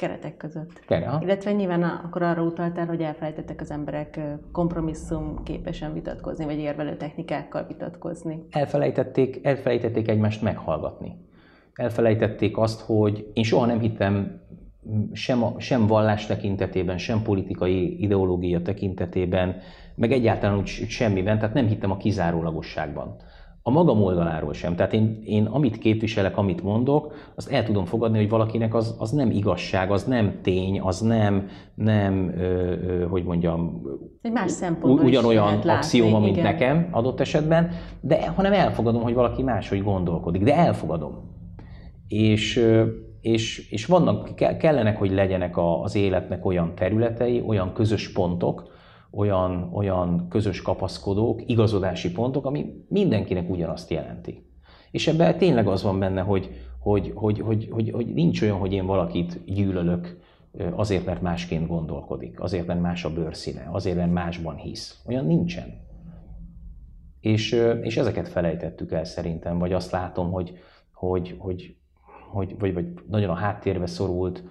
[0.00, 0.80] keretek között.
[0.86, 4.20] Kere, Illetve nyilván akkor arra utaltál, hogy elfelejtettek az emberek
[4.52, 8.46] kompromisszum képesen vitatkozni, vagy érvelő technikákkal vitatkozni.
[8.50, 11.28] Elfelejtették, elfelejtették egymást meghallgatni.
[11.74, 14.40] Elfelejtették azt, hogy én soha nem hittem
[15.12, 19.56] sem, a, sem vallás tekintetében, sem politikai ideológia tekintetében,
[19.94, 23.16] meg egyáltalán úgy semmiben, tehát nem hittem a kizárólagosságban
[23.62, 24.76] a magam oldaláról sem.
[24.76, 29.10] Tehát én, én amit képviselek, amit mondok, azt el tudom fogadni, hogy valakinek az, az
[29.10, 33.82] nem igazság, az nem tény, az nem, nem ö, ö, hogy mondjam,
[34.22, 36.52] Egy más szempontból ugyanolyan axióma, mint igen.
[36.52, 41.38] nekem adott esetben, de hanem elfogadom, hogy valaki máshogy gondolkodik, de elfogadom.
[42.10, 42.66] És,
[43.20, 48.70] és, és vannak, kellenek, hogy legyenek az életnek olyan területei, olyan közös pontok,
[49.10, 54.46] olyan, olyan közös kapaszkodók, igazodási pontok, ami mindenkinek ugyanazt jelenti.
[54.90, 58.72] És ebben tényleg az van benne, hogy, hogy, hogy, hogy, hogy, hogy nincs olyan, hogy
[58.72, 60.18] én valakit gyűlölök
[60.70, 65.02] azért, mert másként gondolkodik, azért, mert más a bőrszíne, azért, mert másban hisz.
[65.06, 65.88] Olyan nincsen.
[67.20, 70.58] És, és ezeket felejtettük el szerintem, vagy azt látom, hogy,
[70.92, 71.76] hogy, hogy,
[72.30, 74.44] hogy vagy, vagy nagyon a háttérbe szorult,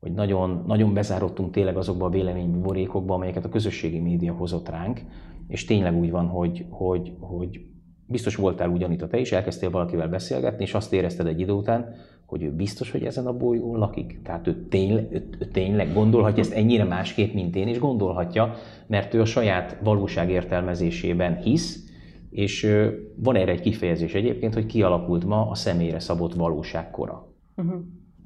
[0.00, 5.00] hogy nagyon, nagyon bezárodtunk tényleg azokba a véleménybuborékokba, amelyeket a közösségi média hozott ránk,
[5.48, 7.60] és tényleg úgy van, hogy, hogy, hogy
[8.06, 11.94] biztos voltál ugyanitt te is, elkezdtél valakivel beszélgetni, és azt érezted egy idő után,
[12.26, 14.20] hogy ő biztos, hogy ezen a bolygón lakik.
[14.22, 18.54] Tehát ő tényleg, ő, ő tényleg gondolhatja ezt ennyire másképp, mint én, és gondolhatja,
[18.86, 21.85] mert ő a saját valóság értelmezésében hisz,
[22.30, 22.76] és
[23.16, 27.28] van erre egy kifejezés egyébként, hogy kialakult ma a személyre szabott valóságkora.
[27.56, 27.80] Uh-huh.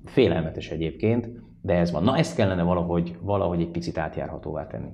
[0.05, 1.31] Félelmetes egyébként,
[1.63, 2.03] de ez van.
[2.03, 4.89] Na ezt kellene valahogy, valahogy egy picit átjárhatóvá tenni.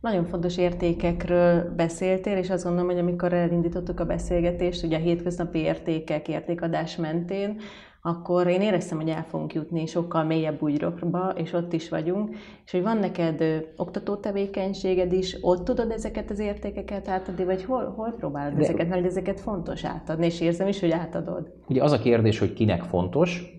[0.00, 5.58] Nagyon fontos értékekről beszéltél, és azt gondolom, hogy amikor elindítottuk a beszélgetést, ugye a hétköznapi
[5.58, 7.60] értékek, értékadás mentén,
[8.02, 12.70] akkor én éreztem, hogy el fogunk jutni sokkal mélyebb úgyrokba, és ott is vagyunk, és
[12.70, 17.92] hogy van neked ö, oktató tevékenységed is, ott tudod ezeket az értékeket átadni, vagy hol,
[17.96, 18.62] hol próbálod De...
[18.62, 21.52] ezeket, mert ezeket fontos átadni, és érzem is, hogy átadod.
[21.68, 23.56] Ugye az a kérdés, hogy kinek fontos,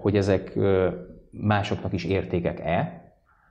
[0.00, 0.58] hogy ezek
[1.30, 3.03] másoknak is értékek-e,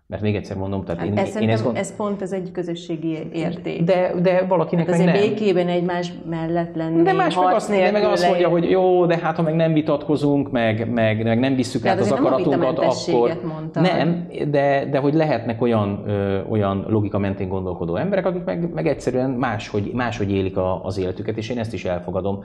[0.07, 1.77] Mert még egyszer mondom, tehát hát én, ez, én ezt gond...
[1.77, 3.83] ez pont ez egy közösségi érték.
[3.83, 5.15] De, de valakinek hát meg nem.
[5.15, 9.17] békében egymás mellett lenni, De más meg azt, de meg azt mondja, hogy jó, de
[9.17, 13.39] hát ha meg nem vitatkozunk, meg, meg, meg nem visszük át az akaratunkat, akkor...
[13.43, 13.83] Mondtad.
[13.83, 18.87] Nem, de, de hogy lehetnek olyan, ö, olyan logika mentén gondolkodó emberek, akik meg, meg
[18.87, 22.43] egyszerűen máshogy, máshogy élik a, az életüket, és én ezt is elfogadom.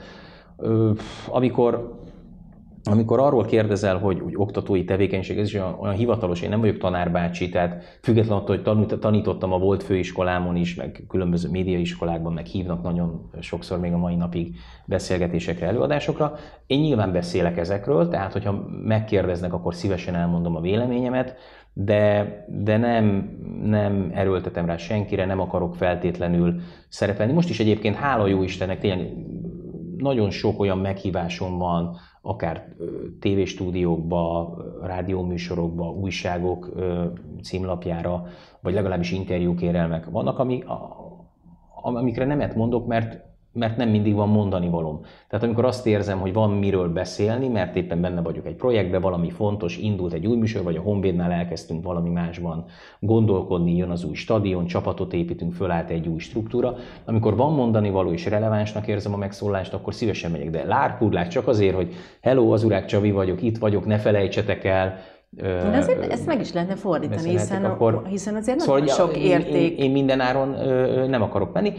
[0.56, 0.90] Ö,
[1.28, 1.96] amikor
[2.90, 6.78] amikor arról kérdezel, hogy, hogy oktatói tevékenység, ez is olyan, olyan hivatalos, én nem vagyok
[6.78, 12.46] tanárbácsi, tehát függetlenül attól, hogy tanít, tanítottam a volt főiskolámon is, meg különböző médiaiskolákban, meg
[12.46, 16.34] hívnak nagyon sokszor még a mai napig beszélgetésekre, előadásokra.
[16.66, 21.36] Én nyilván beszélek ezekről, tehát hogyha megkérdeznek, akkor szívesen elmondom a véleményemet,
[21.72, 27.32] de, de nem, nem erőltetem rá senkire, nem akarok feltétlenül szerepelni.
[27.32, 29.08] Most is egyébként, hála jó Istennek, tényleg
[29.96, 31.96] nagyon sok olyan meghívásom van,
[32.28, 32.68] akár
[33.20, 36.70] tévéstúdiókba, rádióműsorokba, újságok
[37.42, 38.26] címlapjára,
[38.60, 40.64] vagy legalábbis interjúkérelmek vannak, ami,
[41.82, 43.27] amikre nemet mondok, mert
[43.58, 45.00] mert nem mindig van mondani valom.
[45.28, 49.30] Tehát amikor azt érzem, hogy van miről beszélni, mert éppen benne vagyok egy projektben, valami
[49.30, 52.64] fontos, indult egy új műsor, vagy a Honvédnál elkezdtünk valami másban
[53.00, 56.74] gondolkodni, jön az új stadion, csapatot építünk, fölállt egy új struktúra.
[57.04, 60.50] Amikor van mondani való és relevánsnak érzem a megszólást, akkor szívesen megyek.
[60.50, 64.98] De lárpurlák csak azért, hogy hello, az urák Csavi vagyok, itt vagyok, ne felejtsetek el,
[65.30, 69.78] de azért ezt meg is lehetne fordítani, hiszen, akkor, hiszen azért szóval nagyon sok érték.
[69.78, 70.48] Én, én minden áron
[71.08, 71.72] nem akarok menni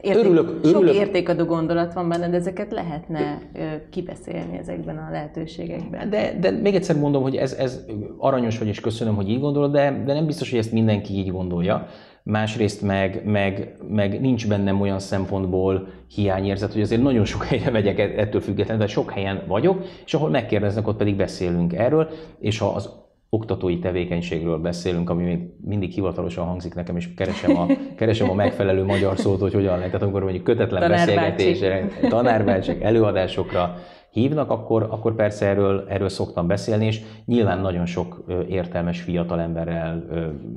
[0.00, 0.94] érték, örülök, örülök.
[0.94, 3.42] Sok értékadó gondolat van benne, de ezeket lehetne
[3.90, 6.10] kibeszélni ezekben a lehetőségekben.
[6.10, 7.84] De, de még egyszer mondom, hogy ez, ez
[8.18, 11.30] aranyos vagy, és köszönöm, hogy így gondolod, de, de nem biztos, hogy ezt mindenki így
[11.30, 11.86] gondolja.
[12.22, 17.98] Másrészt meg, meg, meg nincs bennem olyan szempontból hiányérzet, hogy azért nagyon sok helyre megyek
[17.98, 22.66] ettől függetlenül, de sok helyen vagyok, és ahol megkérdeznek, ott pedig beszélünk erről, és ha
[22.66, 22.90] az
[23.30, 28.84] oktatói tevékenységről beszélünk, ami még mindig hivatalosan hangzik nekem, és keresem a, keresem a megfelelő
[28.84, 29.86] magyar szót, hogy hogyan lehet.
[29.86, 33.76] Tehát amikor mondjuk kötetlen beszélgetésre, tanárbácsik, előadásokra
[34.10, 40.04] hívnak, akkor, akkor persze erről, erről szoktam beszélni, és nyilván nagyon sok értelmes fiatal emberrel,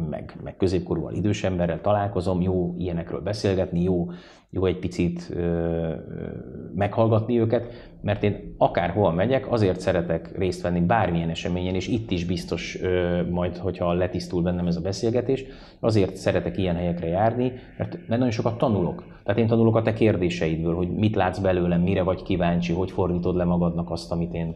[0.09, 4.07] meg, meg középkorúval, idős emberrel találkozom, jó ilyenekről beszélgetni, jó
[4.51, 5.35] jó egy picit
[6.75, 12.25] meghallgatni őket, mert én akárhol megyek, azért szeretek részt venni bármilyen eseményen, és itt is
[12.25, 12.79] biztos
[13.29, 15.45] majd, hogyha letisztul bennem ez a beszélgetés,
[15.79, 19.03] azért szeretek ilyen helyekre járni, mert nagyon sokat tanulok.
[19.23, 23.35] Tehát én tanulok a te kérdéseidből, hogy mit látsz belőlem, mire vagy kíváncsi, hogy fordítod
[23.35, 24.55] le magadnak azt, amit én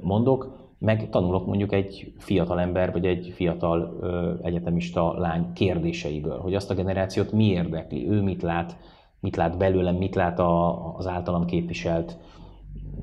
[0.00, 6.54] mondok, meg tanulok mondjuk egy fiatal ember, vagy egy fiatal ö, egyetemista lány kérdéseiből, hogy
[6.54, 8.76] azt a generációt mi érdekli, ő mit lát,
[9.22, 12.18] mit lát belőlem, mit lát a, az általam képviselt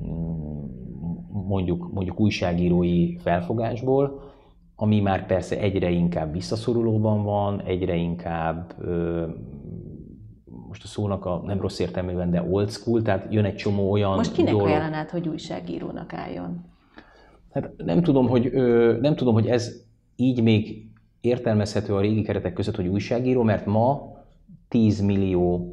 [0.04, 0.64] mm,
[1.30, 4.22] mondjuk, mondjuk újságírói felfogásból,
[4.76, 8.74] ami már persze egyre inkább visszaszorulóban van, egyre inkább
[10.68, 14.14] most a szónak a nem rossz értelmében, de old school, tehát jön egy csomó olyan
[14.14, 14.66] Most kinek dolog.
[14.66, 16.64] ajánlanád, hogy újságírónak álljon?
[17.52, 18.52] Hát nem tudom, hogy,
[19.00, 19.82] nem tudom, hogy ez
[20.16, 24.18] így még értelmezhető a régi keretek között, hogy újságíró, mert ma
[24.68, 25.69] 10 millió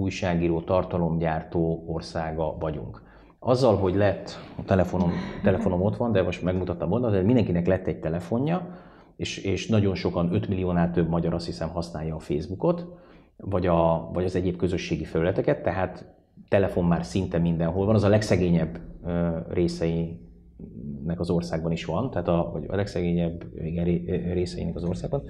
[0.00, 3.02] újságíró, tartalomgyártó országa vagyunk.
[3.38, 5.10] Azzal, hogy lett, a telefonom,
[5.42, 8.68] telefonom ott van, de most megmutattam volna, de mindenkinek lett egy telefonja,
[9.16, 12.86] és, és nagyon sokan, 5 milliónál több magyar azt hiszem használja a Facebookot,
[13.36, 16.14] vagy, a, vagy az egyéb közösségi felületeket, tehát
[16.48, 18.80] telefon már szinte mindenhol van, az a legszegényebb
[19.48, 23.44] részeinek az országban is van, tehát a, vagy a legszegényebb
[24.32, 25.22] részeinek az országban.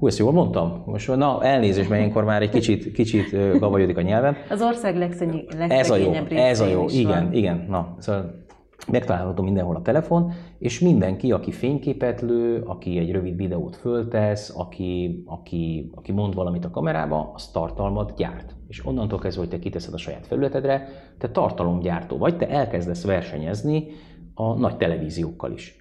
[0.00, 0.82] Hú, ezt jól mondtam?
[0.86, 4.36] Most na, elnézést, mert ilyenkor már egy kicsit, kicsit gavajodik a nyelven.
[4.50, 7.32] Az ország legszegényebb Ez a jó, ez a jó, igen, van.
[7.32, 7.66] igen.
[7.68, 8.44] Na, szóval
[8.90, 15.22] megtalálható mindenhol a telefon, és mindenki, aki fényképet lő, aki egy rövid videót föltesz, aki,
[15.26, 18.54] aki, aki mond valamit a kamerába, az tartalmat gyárt.
[18.68, 23.86] És onnantól kezdve, hogy te kiteszed a saját felületedre, te tartalomgyártó vagy, te elkezdesz versenyezni
[24.34, 25.76] a nagy televíziókkal is.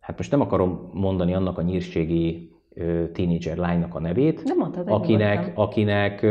[0.00, 2.51] Hát most nem akarom mondani annak a nyírségi
[3.12, 6.26] tínédzser lánynak a nevét, mondtad, akinek, akinek,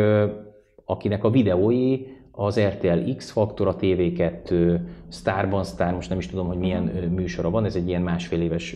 [0.86, 6.48] akinek a videói az RTL X Faktor, a TV2, Starban Star, most nem is tudom,
[6.48, 6.84] hogy milyen
[7.16, 8.76] műsora van, ez egy ilyen másfél éves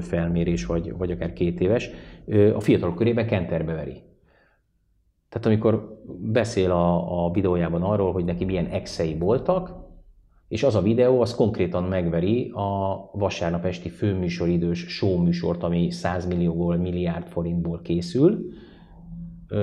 [0.00, 1.90] felmérés, vagy, vagy akár két éves,
[2.54, 4.02] a fiatalok körében kenterbe veri.
[5.28, 9.83] Tehát amikor beszél a, a videójában arról, hogy neki milyen exei voltak,
[10.54, 16.26] és az a videó, az konkrétan megveri a vasárnap esti főműsoridős show műsort, ami 100
[16.26, 18.52] millióból, milliárd forintból készül,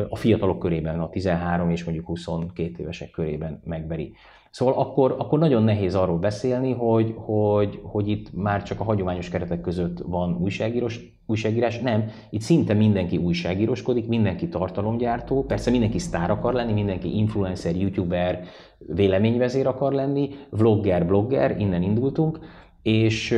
[0.10, 4.14] a fiatalok körében, a 13 és mondjuk 22 évesek körében megveri.
[4.52, 9.30] Szóval akkor, akkor nagyon nehéz arról beszélni, hogy, hogy, hogy itt már csak a hagyományos
[9.30, 11.80] keretek között van újságírós, újságírás.
[11.80, 18.44] Nem, itt szinte mindenki újságíróskodik, mindenki tartalomgyártó, persze mindenki sztár akar lenni, mindenki influencer, youtuber,
[18.78, 22.40] véleményvezér akar lenni, vlogger, blogger, innen indultunk,
[22.82, 23.38] és,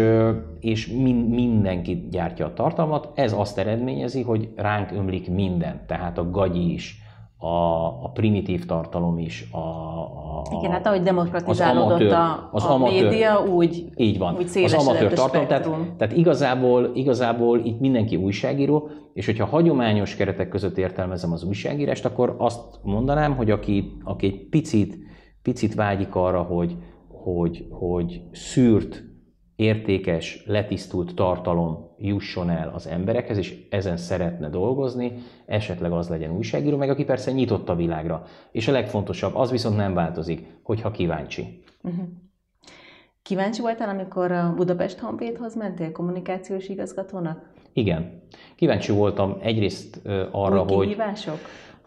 [0.59, 0.87] és
[1.27, 3.11] mindenki gyártja a tartalmat.
[3.15, 7.02] Ez azt eredményezi, hogy ránk ömlik minden, tehát a gagyi is,
[7.43, 12.63] a, a primitív tartalom is, a, a, Igen, hát ahogy demokratizálódott az amatőr, a, az
[12.63, 17.79] a amatőr, média, úgy, így van, úgy az amatőr tartalom, tehát, tehát igazából, igazából itt
[17.79, 23.97] mindenki újságíró, és hogyha hagyományos keretek között értelmezem az újságírást, akkor azt mondanám, hogy aki,
[24.03, 24.97] aki egy picit,
[25.41, 26.77] picit vágyik arra, hogy,
[27.07, 29.03] hogy, hogy szűrt
[29.55, 35.13] értékes, letisztult tartalom jusson el az emberekhez, és ezen szeretne dolgozni,
[35.45, 38.25] esetleg az legyen újságíró, meg aki persze nyitott a világra.
[38.51, 41.63] És a legfontosabb, az viszont nem változik, hogyha kíváncsi.
[41.81, 42.05] Uh-huh.
[43.21, 47.51] Kíváncsi voltál, amikor a Budapest Honvédhoz mentél kommunikációs igazgatónak?
[47.73, 48.21] Igen.
[48.55, 50.97] Kíváncsi voltam egyrészt arra, Új hogy...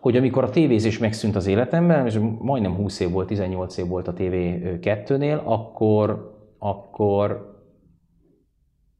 [0.00, 4.08] hogy amikor a tévézés megszűnt az életemben, és majdnem 20 év volt, 18 év volt
[4.08, 7.55] a TV2-nél, akkor, akkor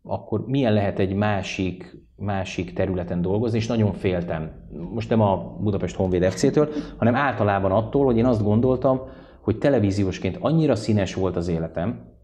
[0.07, 4.51] akkor milyen lehet egy másik, másik területen dolgozni, és nagyon féltem.
[4.93, 9.01] Most nem a Budapest Honvéd FC-től, hanem általában attól, hogy én azt gondoltam,
[9.41, 12.15] hogy televíziósként annyira színes volt az életem,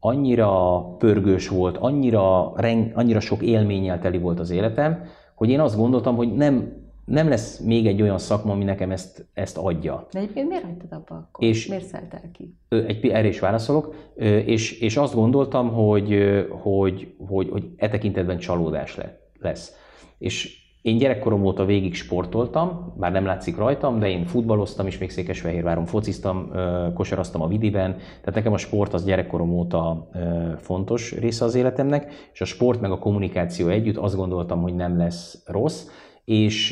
[0.00, 2.52] annyira pörgős volt, annyira,
[2.94, 5.02] annyira sok élménnyel teli volt az életem,
[5.34, 6.72] hogy én azt gondoltam, hogy nem
[7.08, 10.06] nem lesz még egy olyan szakma, ami nekem ezt, ezt adja.
[10.12, 11.48] De egyébként miért hagytad abba akkor?
[11.48, 12.54] És miért szálltál ki?
[12.68, 13.94] Egy, erre is válaszolok,
[14.44, 16.18] és, és azt gondoltam, hogy,
[16.62, 18.98] hogy, hogy, hogy e tekintetben csalódás
[19.40, 19.72] lesz.
[20.18, 25.10] És én gyerekkorom óta végig sportoltam, bár nem látszik rajtam, de én futballoztam is, még
[25.10, 26.50] Székesfehérváron fociztam,
[26.94, 30.08] kosaraztam a vidiben, tehát nekem a sport az gyerekkorom óta
[30.56, 34.96] fontos része az életemnek, és a sport meg a kommunikáció együtt azt gondoltam, hogy nem
[34.98, 35.86] lesz rossz,
[36.28, 36.70] és,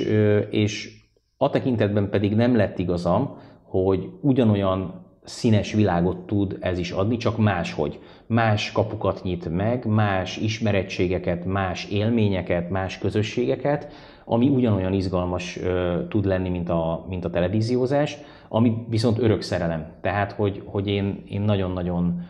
[0.51, 0.91] és
[1.37, 7.39] a tekintetben pedig nem lett igazam, hogy ugyanolyan színes világot tud ez is adni, csak
[7.39, 8.01] máshogy.
[8.27, 13.93] Más kapukat nyit meg, más ismerettségeket, más élményeket, más közösségeket,
[14.25, 19.87] ami ugyanolyan izgalmas ö, tud lenni, mint a, mint a televíziózás, ami viszont örök szerelem.
[20.01, 22.21] Tehát, hogy, hogy én, én nagyon-nagyon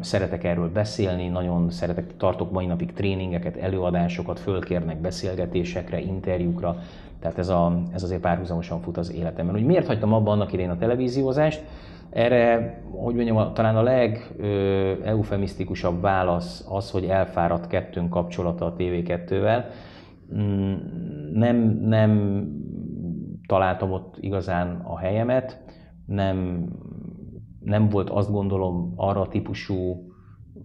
[0.00, 6.76] szeretek erről beszélni, nagyon szeretek, tartok mai napig tréningeket, előadásokat, fölkérnek beszélgetésekre, interjúkra,
[7.20, 9.54] tehát ez, a, ez azért párhuzamosan fut az életemben.
[9.54, 11.64] Hogy miért hagytam abban annak idején a televíziózást?
[12.10, 19.64] Erre, hogy mondjam, talán a legeufemisztikusabb válasz az, hogy elfáradt kettőnk kapcsolata a TV2-vel.
[20.34, 20.74] Mm,
[21.32, 22.42] nem, nem
[23.46, 25.60] találtam ott igazán a helyemet,
[26.06, 26.68] nem
[27.60, 30.06] nem volt azt gondolom arra a típusú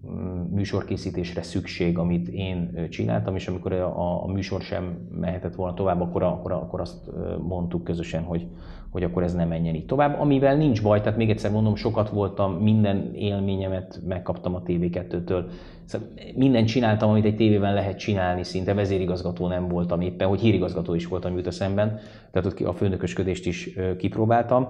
[0.08, 6.02] mm, műsorkészítésre szükség, amit én csináltam, és amikor a, a műsor sem mehetett volna tovább,
[6.02, 7.10] akkor, akkor, akkor azt
[7.42, 8.48] mondtuk közösen, hogy,
[8.94, 12.10] hogy akkor ez nem menjen így tovább, amivel nincs baj, tehát még egyszer mondom, sokat
[12.10, 15.44] voltam, minden élményemet megkaptam a TV2-től,
[15.86, 20.94] szóval mindent csináltam, amit egy tévében lehet csinálni, szinte vezérigazgató nem voltam éppen, hogy hírigazgató
[20.94, 22.00] is voltam jut a szemben,
[22.32, 24.68] tehát ott a főnökösködést is kipróbáltam,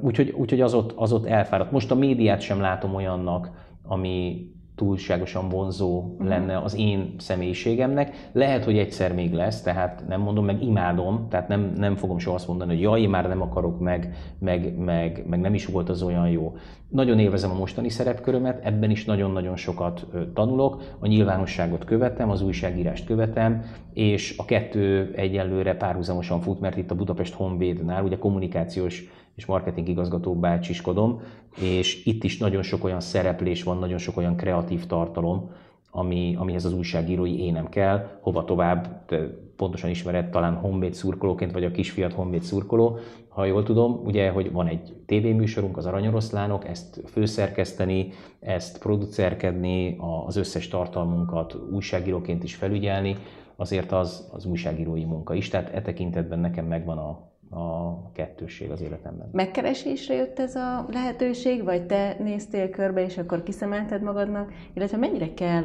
[0.00, 1.70] úgyhogy, úgyhogy az, ott, az ott elfáradt.
[1.70, 3.50] Most a médiát sem látom olyannak,
[3.82, 6.28] ami túlságosan vonzó uh-huh.
[6.28, 8.28] lenne az én személyiségemnek.
[8.32, 12.36] Lehet, hogy egyszer még lesz, tehát nem mondom, meg imádom, tehát nem, nem fogom soha
[12.36, 15.88] azt mondani, hogy jaj, én már nem akarok, meg, meg, meg, meg nem is volt
[15.88, 16.56] az olyan jó.
[16.88, 23.06] Nagyon élvezem a mostani szerepkörömet, ebben is nagyon-nagyon sokat tanulok, a nyilvánosságot követem, az újságírást
[23.06, 23.62] követem,
[23.92, 29.04] és a kettő egyelőre párhuzamosan fut, mert itt a Budapest Honvédnál ugye kommunikációs
[29.36, 31.20] és marketing igazgató bácsiskodom,
[31.60, 35.50] és itt is nagyon sok olyan szereplés van, nagyon sok olyan kreatív tartalom,
[35.90, 41.64] ami, amihez az újságírói énem kell, hova tovább, te pontosan ismered, talán Honvéd szurkolóként, vagy
[41.64, 47.02] a kisfiat Honvéd szurkoló, ha jól tudom, ugye, hogy van egy tévéműsorunk, az Aranyoroszlánok, ezt
[47.06, 48.08] főszerkeszteni,
[48.40, 49.96] ezt producerkedni,
[50.26, 53.16] az összes tartalmunkat újságíróként is felügyelni,
[53.56, 58.80] azért az, az újságírói munka is, tehát e tekintetben nekem megvan a, a kettősség az
[58.80, 59.28] életemben.
[59.32, 65.34] Megkeresésre jött ez a lehetőség, vagy te néztél körbe, és akkor kiszemelted magadnak, illetve mennyire
[65.34, 65.64] kell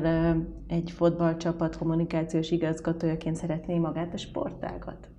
[0.68, 5.10] egy fotballcsapat kommunikációs igazgatójaként szeretné magát a sportágat?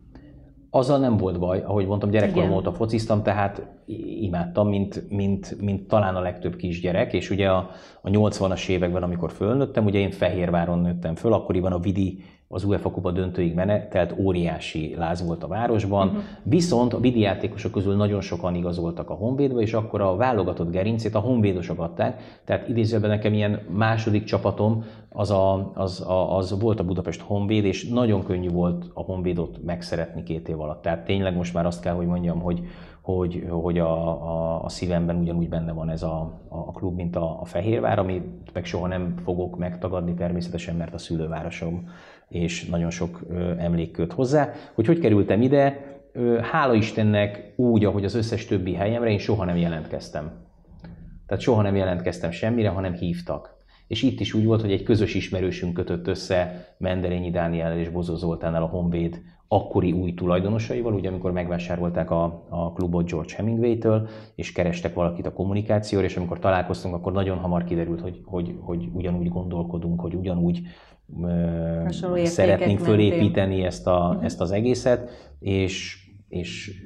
[0.74, 3.66] Azzal nem volt baj, ahogy mondtam, gyerekkorom óta fociztam, tehát
[4.20, 7.70] imádtam, mint, mint, mint talán a legtöbb kisgyerek, és ugye a,
[8.02, 12.22] a 80-as években, amikor fölnőttem, ugye én Fehérváron nőttem föl, akkoriban a Vidi
[12.54, 16.22] az UEFA kupa döntőig menetelt, óriási láz volt a városban, uh-huh.
[16.42, 21.14] viszont a vidi játékosok közül nagyon sokan igazoltak a Honvédbe, és akkor a válogatott gerincét
[21.14, 26.80] a honvédosok adták, tehát idézőben nekem ilyen második csapatom az, a, az, a, az volt
[26.80, 30.82] a Budapest Honvéd, és nagyon könnyű volt a Honvédot megszeretni két év alatt.
[30.82, 32.62] Tehát tényleg most már azt kell, hogy mondjam, hogy,
[33.02, 37.40] hogy, hogy a, a, a szívemben ugyanúgy benne van ez a, a klub, mint a,
[37.40, 41.88] a Fehérvár, amit meg soha nem fogok megtagadni természetesen, mert a szülővárosom,
[42.32, 43.20] és nagyon sok
[43.58, 44.52] emlék köt hozzá.
[44.74, 45.92] Hogy hogy kerültem ide,
[46.50, 50.30] hála Istennek úgy, ahogy az összes többi helyemre, én soha nem jelentkeztem.
[51.26, 53.60] Tehát soha nem jelentkeztem semmire, hanem hívtak.
[53.86, 58.14] És itt is úgy volt, hogy egy közös ismerősünk kötött össze Menderényi Dániel és Bozó
[58.14, 64.52] Zoltánnal a Honvéd akkori új tulajdonosaival, ugye amikor megvásárolták a, a klubot George Hemingway-től, és
[64.52, 69.28] kerestek valakit a kommunikációra, és amikor találkoztunk, akkor nagyon hamar kiderült, hogy, hogy, hogy ugyanúgy
[69.28, 70.62] gondolkodunk, hogy ugyanúgy
[72.24, 74.24] szeretnénk fölépíteni ezt, a, uh-huh.
[74.24, 76.82] ezt az egészet, és, és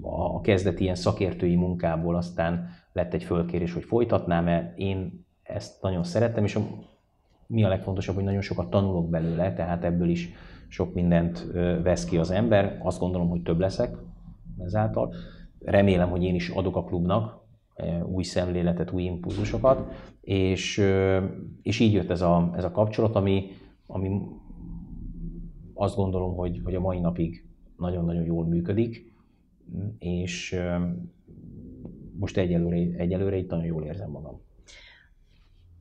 [0.00, 4.72] a kezdeti ilyen szakértői munkából aztán lett egy fölkérés, hogy folytatnám-e.
[4.76, 6.60] Én ezt nagyon szerettem, és a,
[7.46, 10.32] mi a legfontosabb, hogy nagyon sokat tanulok belőle, tehát ebből is
[10.68, 11.46] sok mindent
[11.82, 12.80] vesz ki az ember.
[12.82, 13.96] Azt gondolom, hogy több leszek
[14.64, 15.14] ezáltal.
[15.58, 17.41] Remélem, hogy én is adok a klubnak
[18.04, 20.82] új szemléletet, új impulzusokat, és,
[21.62, 23.50] és így jött ez a, ez a kapcsolat, ami,
[23.86, 24.20] ami
[25.74, 27.46] azt gondolom, hogy, hogy a mai napig
[27.76, 29.12] nagyon-nagyon jól működik,
[29.98, 30.60] és
[32.18, 34.40] most egyelőre, egyelőre itt nagyon jól érzem magam.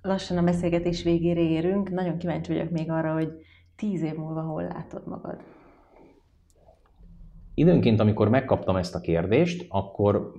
[0.02, 1.90] Lassan a beszélgetés végére érünk.
[1.90, 3.32] Nagyon kíváncsi vagyok még arra, hogy
[3.76, 5.40] tíz év múlva hol látod magad?
[7.62, 10.32] Időnként, amikor megkaptam ezt a kérdést, akkor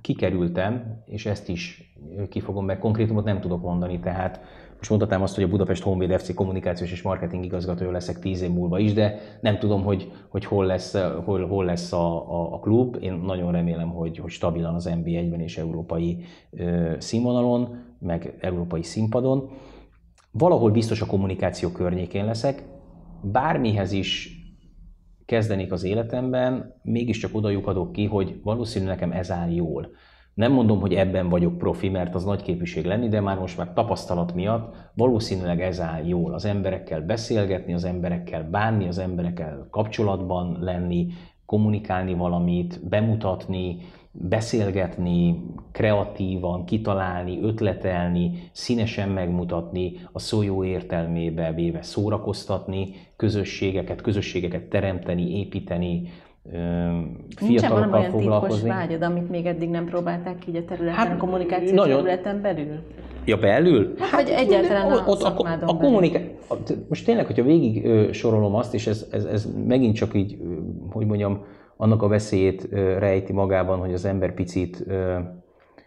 [0.00, 1.94] kikerültem, és ezt is
[2.28, 4.40] kifogom, meg konkrétumot nem tudok mondani, tehát
[4.76, 8.50] most mondhatnám azt, hogy a Budapest Honvéd FC kommunikációs és marketing igazgatója leszek tíz év
[8.50, 12.58] múlva is, de nem tudom, hogy, hogy hol lesz, hol, hol lesz a, a, a
[12.58, 12.96] klub.
[13.00, 19.50] Én nagyon remélem, hogy, hogy stabilan az NB1-ben és európai ö, színvonalon, meg európai színpadon.
[20.30, 22.62] Valahol biztos a kommunikáció környékén leszek,
[23.20, 24.41] bármihez is
[25.32, 29.88] kezdenék az életemben, mégiscsak oda lyukadok ki, hogy valószínűleg nekem ez áll jól.
[30.34, 33.72] Nem mondom, hogy ebben vagyok profi, mert az nagy képviség lenni, de már most már
[33.72, 36.34] tapasztalat miatt valószínűleg ez áll jól.
[36.34, 41.06] Az emberekkel beszélgetni, az emberekkel bánni, az emberekkel kapcsolatban lenni,
[41.46, 43.76] kommunikálni valamit, bemutatni,
[44.12, 55.38] beszélgetni, kreatívan, kitalálni, ötletelni, színesen megmutatni, a szó jó értelmébe véve szórakoztatni, közösségeket, közösségeket teremteni,
[55.38, 56.02] építeni,
[57.36, 58.54] fiatalokkal foglalkozni.
[58.54, 62.42] titkos vágyad, amit még eddig nem próbálták ki a területen, hát, a kommunikációs nagyon, területen
[62.42, 62.78] belül?
[63.24, 63.94] Ja, belül?
[63.98, 66.48] Hát, vagy egyáltalán a, ott, a, a, a kommunika-
[66.88, 70.38] Most tényleg, hogyha végig sorolom azt, és ez, ez, ez megint csak így,
[70.90, 71.44] hogy mondjam,
[71.82, 72.68] annak a veszélyét
[72.98, 74.84] rejti magában, hogy az ember picit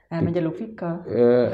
[0.10, 1.06] Elmegy a lufikkal?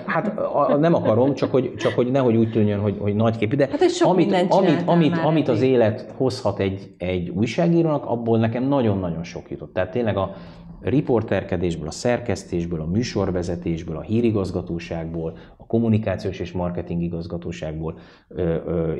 [0.06, 3.56] Hát a, nem akarom, csak hogy, csak hogy nehogy úgy tűnjön, hogy, hogy nagy képű,
[3.56, 8.64] de hát sok amit, amit, amit, amit az élet hozhat egy, egy újságírónak, abból nekem
[8.64, 9.74] nagyon-nagyon sok jutott.
[9.74, 10.36] Tehát tényleg a,
[10.82, 15.38] riporterkedésből, a szerkesztésből, a műsorvezetésből, a hírigazgatóságból,
[15.72, 17.98] kommunikációs és marketing igazgatóságból,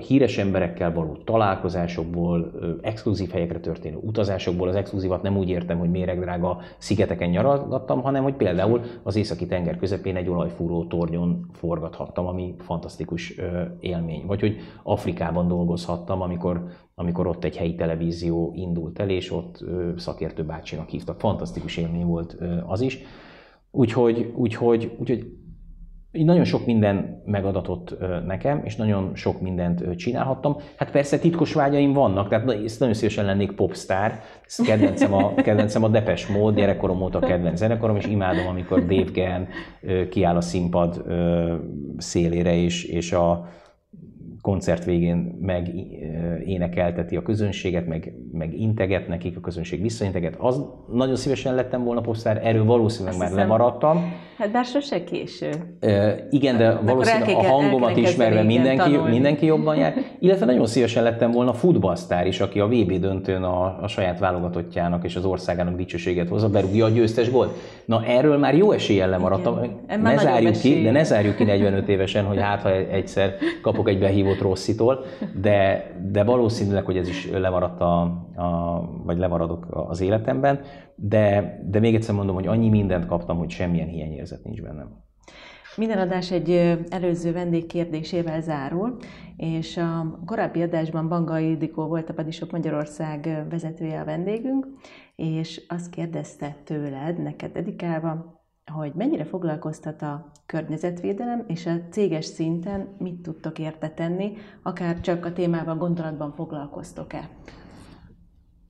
[0.08, 2.52] híres emberekkel való találkozásokból,
[2.82, 4.68] exkluzív helyekre történő utazásokból.
[4.68, 9.78] Az exkluzívat nem úgy értem, hogy méregdrága szigeteken nyaralgattam, hanem hogy például az északi tenger
[9.78, 13.36] közepén egy olajfúró tornyon forgathattam, ami fantasztikus
[13.80, 14.26] élmény.
[14.26, 16.64] Vagy hogy Afrikában dolgozhattam, amikor
[16.96, 19.64] amikor ott egy helyi televízió indult el, és ott
[19.98, 21.20] szakértő bácsinak hívtak.
[21.20, 23.00] Fantasztikus élmény volt az is.
[23.72, 25.41] Úgyhogy, úgyhogy, úgyhogy
[26.14, 27.96] így nagyon sok minden megadatott
[28.26, 30.58] nekem, és nagyon sok mindent csinálhattam.
[30.76, 34.12] Hát persze titkos vágyaim vannak, tehát ezt nagyon szívesen lennék popstar.
[34.46, 39.12] Ez kedvencem a, kedvencem a Depes mód, gyerekkorom óta kedvenc zenekorom, és imádom, amikor Dave
[39.14, 39.48] Gahan
[40.10, 41.04] kiáll a színpad
[41.98, 43.50] szélére, és, és a,
[44.42, 45.72] koncert végén meg
[46.46, 50.36] énekelteti a közönséget, meg, meg integet nekik, a közönség visszainteget.
[50.38, 50.62] Az
[50.92, 54.14] nagyon szívesen lettem volna posztár, erről valószínűleg Azt már hiszem, lemaradtam.
[54.38, 55.50] Hát bár sose késő.
[55.80, 59.94] E, igen, de valószínűleg a hangomat ismerve mindenki, mindenki jobban jár.
[60.20, 65.04] Illetve nagyon szívesen lettem volna futballsztár is, aki a VB döntőn a, a saját válogatottjának
[65.04, 67.58] és az országának dicsőséget hozza, berúgja a győztes gólt.
[67.86, 69.60] Na erről már jó eséllyel lemaradtam.
[70.02, 74.00] Ne zárjuk ki, de ne zárjuk ki 45 évesen, hogy hát ha egyszer kapok egy
[74.00, 75.04] behívó volt Rosszitól,
[75.42, 78.02] de, de valószínűleg, hogy ez is lemaradt a,
[78.36, 80.60] a, vagy lemaradok az életemben,
[80.96, 85.00] de, de még egyszer mondom, hogy annyi mindent kaptam, hogy semmilyen hiányérzet nincs bennem.
[85.76, 88.98] Minden adás egy előző vendég kérdésével zárul,
[89.38, 94.68] és a korábbi adásban Banga Ildikó volt a Padisok Magyarország vezetője a vendégünk,
[95.16, 102.96] és azt kérdezte tőled, neked dedikálva, hogy mennyire foglalkoztat a környezetvédelem, és a céges szinten
[102.98, 104.34] mit tudtok érte tenni,
[104.64, 107.30] akár csak a témával gondolatban foglalkoztok-e?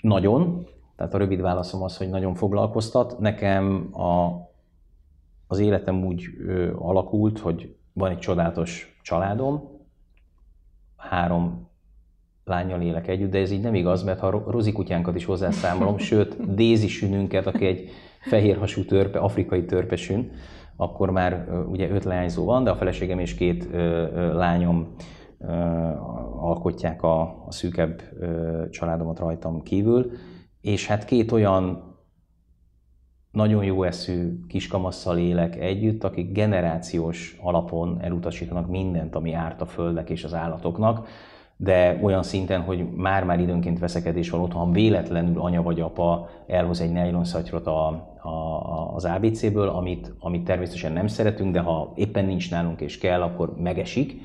[0.01, 0.65] Nagyon.
[0.95, 3.19] Tehát a rövid válaszom az, hogy nagyon foglalkoztat.
[3.19, 4.29] Nekem a,
[5.47, 9.79] az életem úgy ö, alakult, hogy van egy csodálatos családom,
[10.97, 11.69] három
[12.43, 16.45] lányjal élek együtt, de ez így nem igaz, mert ha Rozi kutyánkat is hozzászámolom, sőt,
[16.55, 17.89] Dézi sününket, aki egy
[18.21, 20.31] fehérhasú törpe, afrikai törpesün,
[20.75, 23.69] akkor már ugye öt lányzó van, de a feleségem és két
[24.33, 24.95] lányom
[26.39, 28.01] alkotják a, a szűkebb
[28.69, 30.11] családomat rajtam kívül,
[30.61, 31.89] és hát két olyan
[33.31, 40.09] nagyon jó eszű kiskamasszal élek együtt, akik generációs alapon elutasítanak mindent, ami árt a földnek
[40.09, 41.07] és az állatoknak,
[41.63, 46.91] de olyan szinten, hogy már-már időnként veszekedés van otthon, véletlenül anya vagy apa elhoz egy
[46.91, 47.87] nejlonszatyrot a,
[48.21, 53.21] a, az ABC-ből, amit, amit természetesen nem szeretünk, de ha éppen nincs nálunk és kell,
[53.21, 54.21] akkor megesik.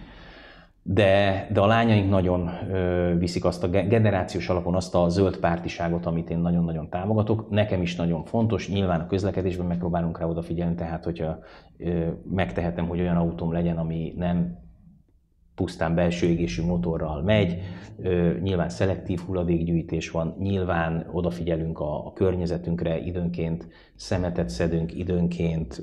[0.83, 6.07] De, de a lányaink nagyon ö, viszik azt a generációs alapon azt a zöld pártiságot,
[6.07, 7.51] amit én nagyon-nagyon támogatok.
[7.51, 11.39] Nekem is nagyon fontos, nyilván a közlekedésben megpróbálunk rá odafigyelni, tehát hogyha
[11.79, 14.65] ö, megtehetem, hogy olyan autóm legyen, ami nem
[15.57, 17.59] pusztán belső égésű motorral megy,
[18.43, 25.83] nyilván szelektív hulladékgyűjtés van, nyilván odafigyelünk a, a környezetünkre, időnként szemetet szedünk, időnként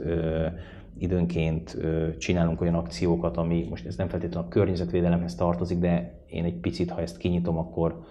[0.98, 1.78] időnként
[2.18, 6.92] csinálunk olyan akciókat, ami most ez nem feltétlenül a környezetvédelemhez tartozik, de én egy picit,
[6.92, 8.04] ha ezt kinyitom, akkor,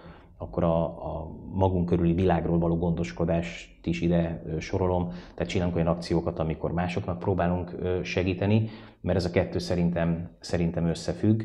[0.42, 5.08] akkor a, a magunk körüli világról való gondoskodást is ide sorolom.
[5.34, 8.68] Tehát csinálunk olyan akciókat, amikor másoknak próbálunk segíteni,
[9.00, 11.42] mert ez a kettő szerintem, szerintem összefügg.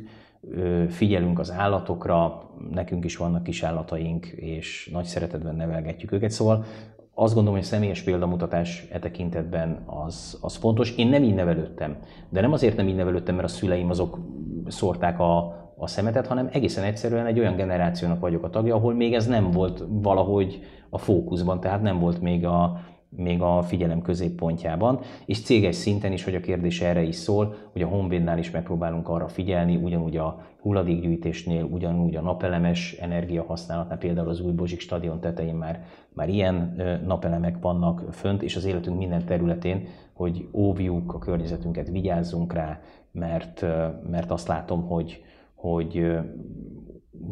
[0.89, 6.31] Figyelünk az állatokra, nekünk is vannak kis állataink, és nagy szeretetben nevelgetjük őket.
[6.31, 6.65] Szóval
[7.13, 10.95] azt gondolom, hogy a személyes példamutatás e tekintetben az, az fontos.
[10.95, 11.97] Én nem így nevelődtem,
[12.29, 14.19] de nem azért nem így nevelődtem, mert a szüleim azok
[14.67, 19.13] szórták a, a szemetet, hanem egészen egyszerűen egy olyan generációnak vagyok a tagja, ahol még
[19.13, 20.59] ez nem volt valahogy
[20.89, 26.23] a fókuszban, tehát nem volt még a, még a figyelem középpontjában, és céges szinten is,
[26.23, 30.41] hogy a kérdés erre is szól, hogy a Honvédnál is megpróbálunk arra figyelni, ugyanúgy a
[30.61, 37.57] hulladékgyűjtésnél, ugyanúgy a napelemes energiahasználatnál, például az új Bozsik stadion tetején már, már ilyen napelemek
[37.61, 42.79] vannak fönt, és az életünk minden területén, hogy óvjuk a környezetünket, vigyázzunk rá,
[43.11, 43.65] mert,
[44.09, 45.21] mert azt látom, hogy,
[45.57, 46.17] hogy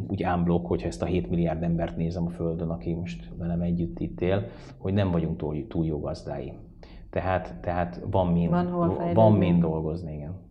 [0.08, 4.00] úgy ámblok, hogyha ezt a 7 milliárd embert nézem a Földön, aki most velem együtt
[4.00, 4.46] itt él,
[4.78, 6.54] hogy nem vagyunk túl, túl jó gazdái.
[7.10, 10.44] Tehát, tehát van, mind, van, van mind dolgozni, igen.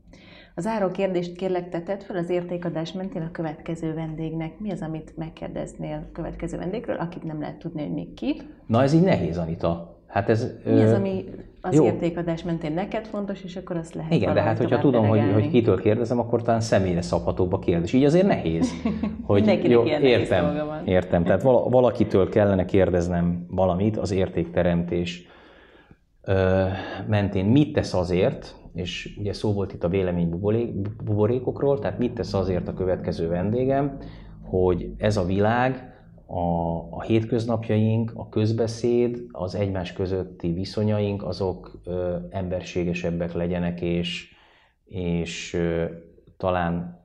[0.54, 4.58] Az záró kérdést kérlek tetted fel az értékadás mentén a következő vendégnek.
[4.58, 8.40] Mi az, amit megkérdeznél a következő vendégről, akit nem lehet tudni, hogy még ki?
[8.66, 9.93] Na ez így nehéz, Anita.
[10.14, 11.24] Hát ez, Mi az, ami
[11.60, 11.84] az jó.
[11.84, 15.48] értékadás mentén neked fontos, és akkor azt lehet Igen, de hát hogyha tudom, hogy, hogy
[15.50, 17.92] kitől kérdezem, akkor talán személyre szabhatóbb a kérdés.
[17.92, 18.70] Így azért nehéz.
[19.26, 20.02] Hogy, jó, értem,
[20.44, 20.86] nehéz van.
[20.86, 21.24] értem.
[21.24, 25.26] Tehát valakitől kellene kérdeznem valamit az értékteremtés
[27.06, 27.44] mentén.
[27.44, 30.28] Mit tesz azért, és ugye szó volt itt a vélemény
[31.04, 33.96] buborékokról, tehát mit tesz azért a következő vendégem,
[34.42, 35.93] hogy ez a világ
[36.34, 44.34] a, a hétköznapjaink, a közbeszéd, az egymás közötti viszonyaink, azok ö, emberségesebbek legyenek, és,
[44.84, 45.84] és ö,
[46.36, 47.02] talán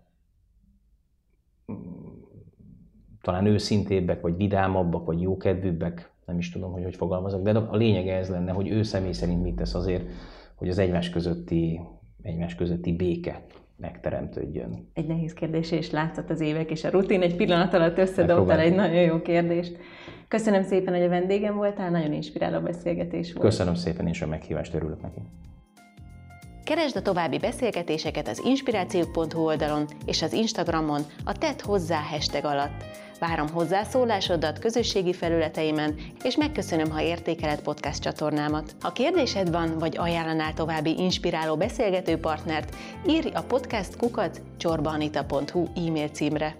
[3.21, 8.15] talán őszintébbek, vagy vidámabbak, vagy jókedvűbbek, nem is tudom, hogy hogy fogalmazok, de a lényege
[8.15, 10.09] ez lenne, hogy ő személy szerint mit tesz azért,
[10.55, 11.79] hogy az egymás közötti,
[12.21, 13.45] egymás közötti béke
[13.79, 14.89] megteremtődjön.
[14.93, 18.75] Egy nehéz kérdés, és látszott az évek és a rutin egy pillanat alatt összedobtál egy
[18.75, 19.77] nagyon jó kérdést.
[20.27, 23.45] Köszönöm szépen, hogy a vendégem voltál, nagyon inspiráló beszélgetés volt.
[23.45, 25.19] Köszönöm szépen, és a meghívást örülök neki.
[26.63, 32.83] Keresd a további beszélgetéseket az inspirációk.hu oldalon és az Instagramon a Tett hozzá hashtag alatt.
[33.19, 38.75] Várom hozzászólásodat közösségi felületeimen, és megköszönöm, ha értékeled podcast csatornámat.
[38.81, 42.75] Ha kérdésed van, vagy ajánlanál további inspiráló beszélgető partnert,
[43.07, 46.55] írj a podcast kukat csorbanita.hu e-mail címre.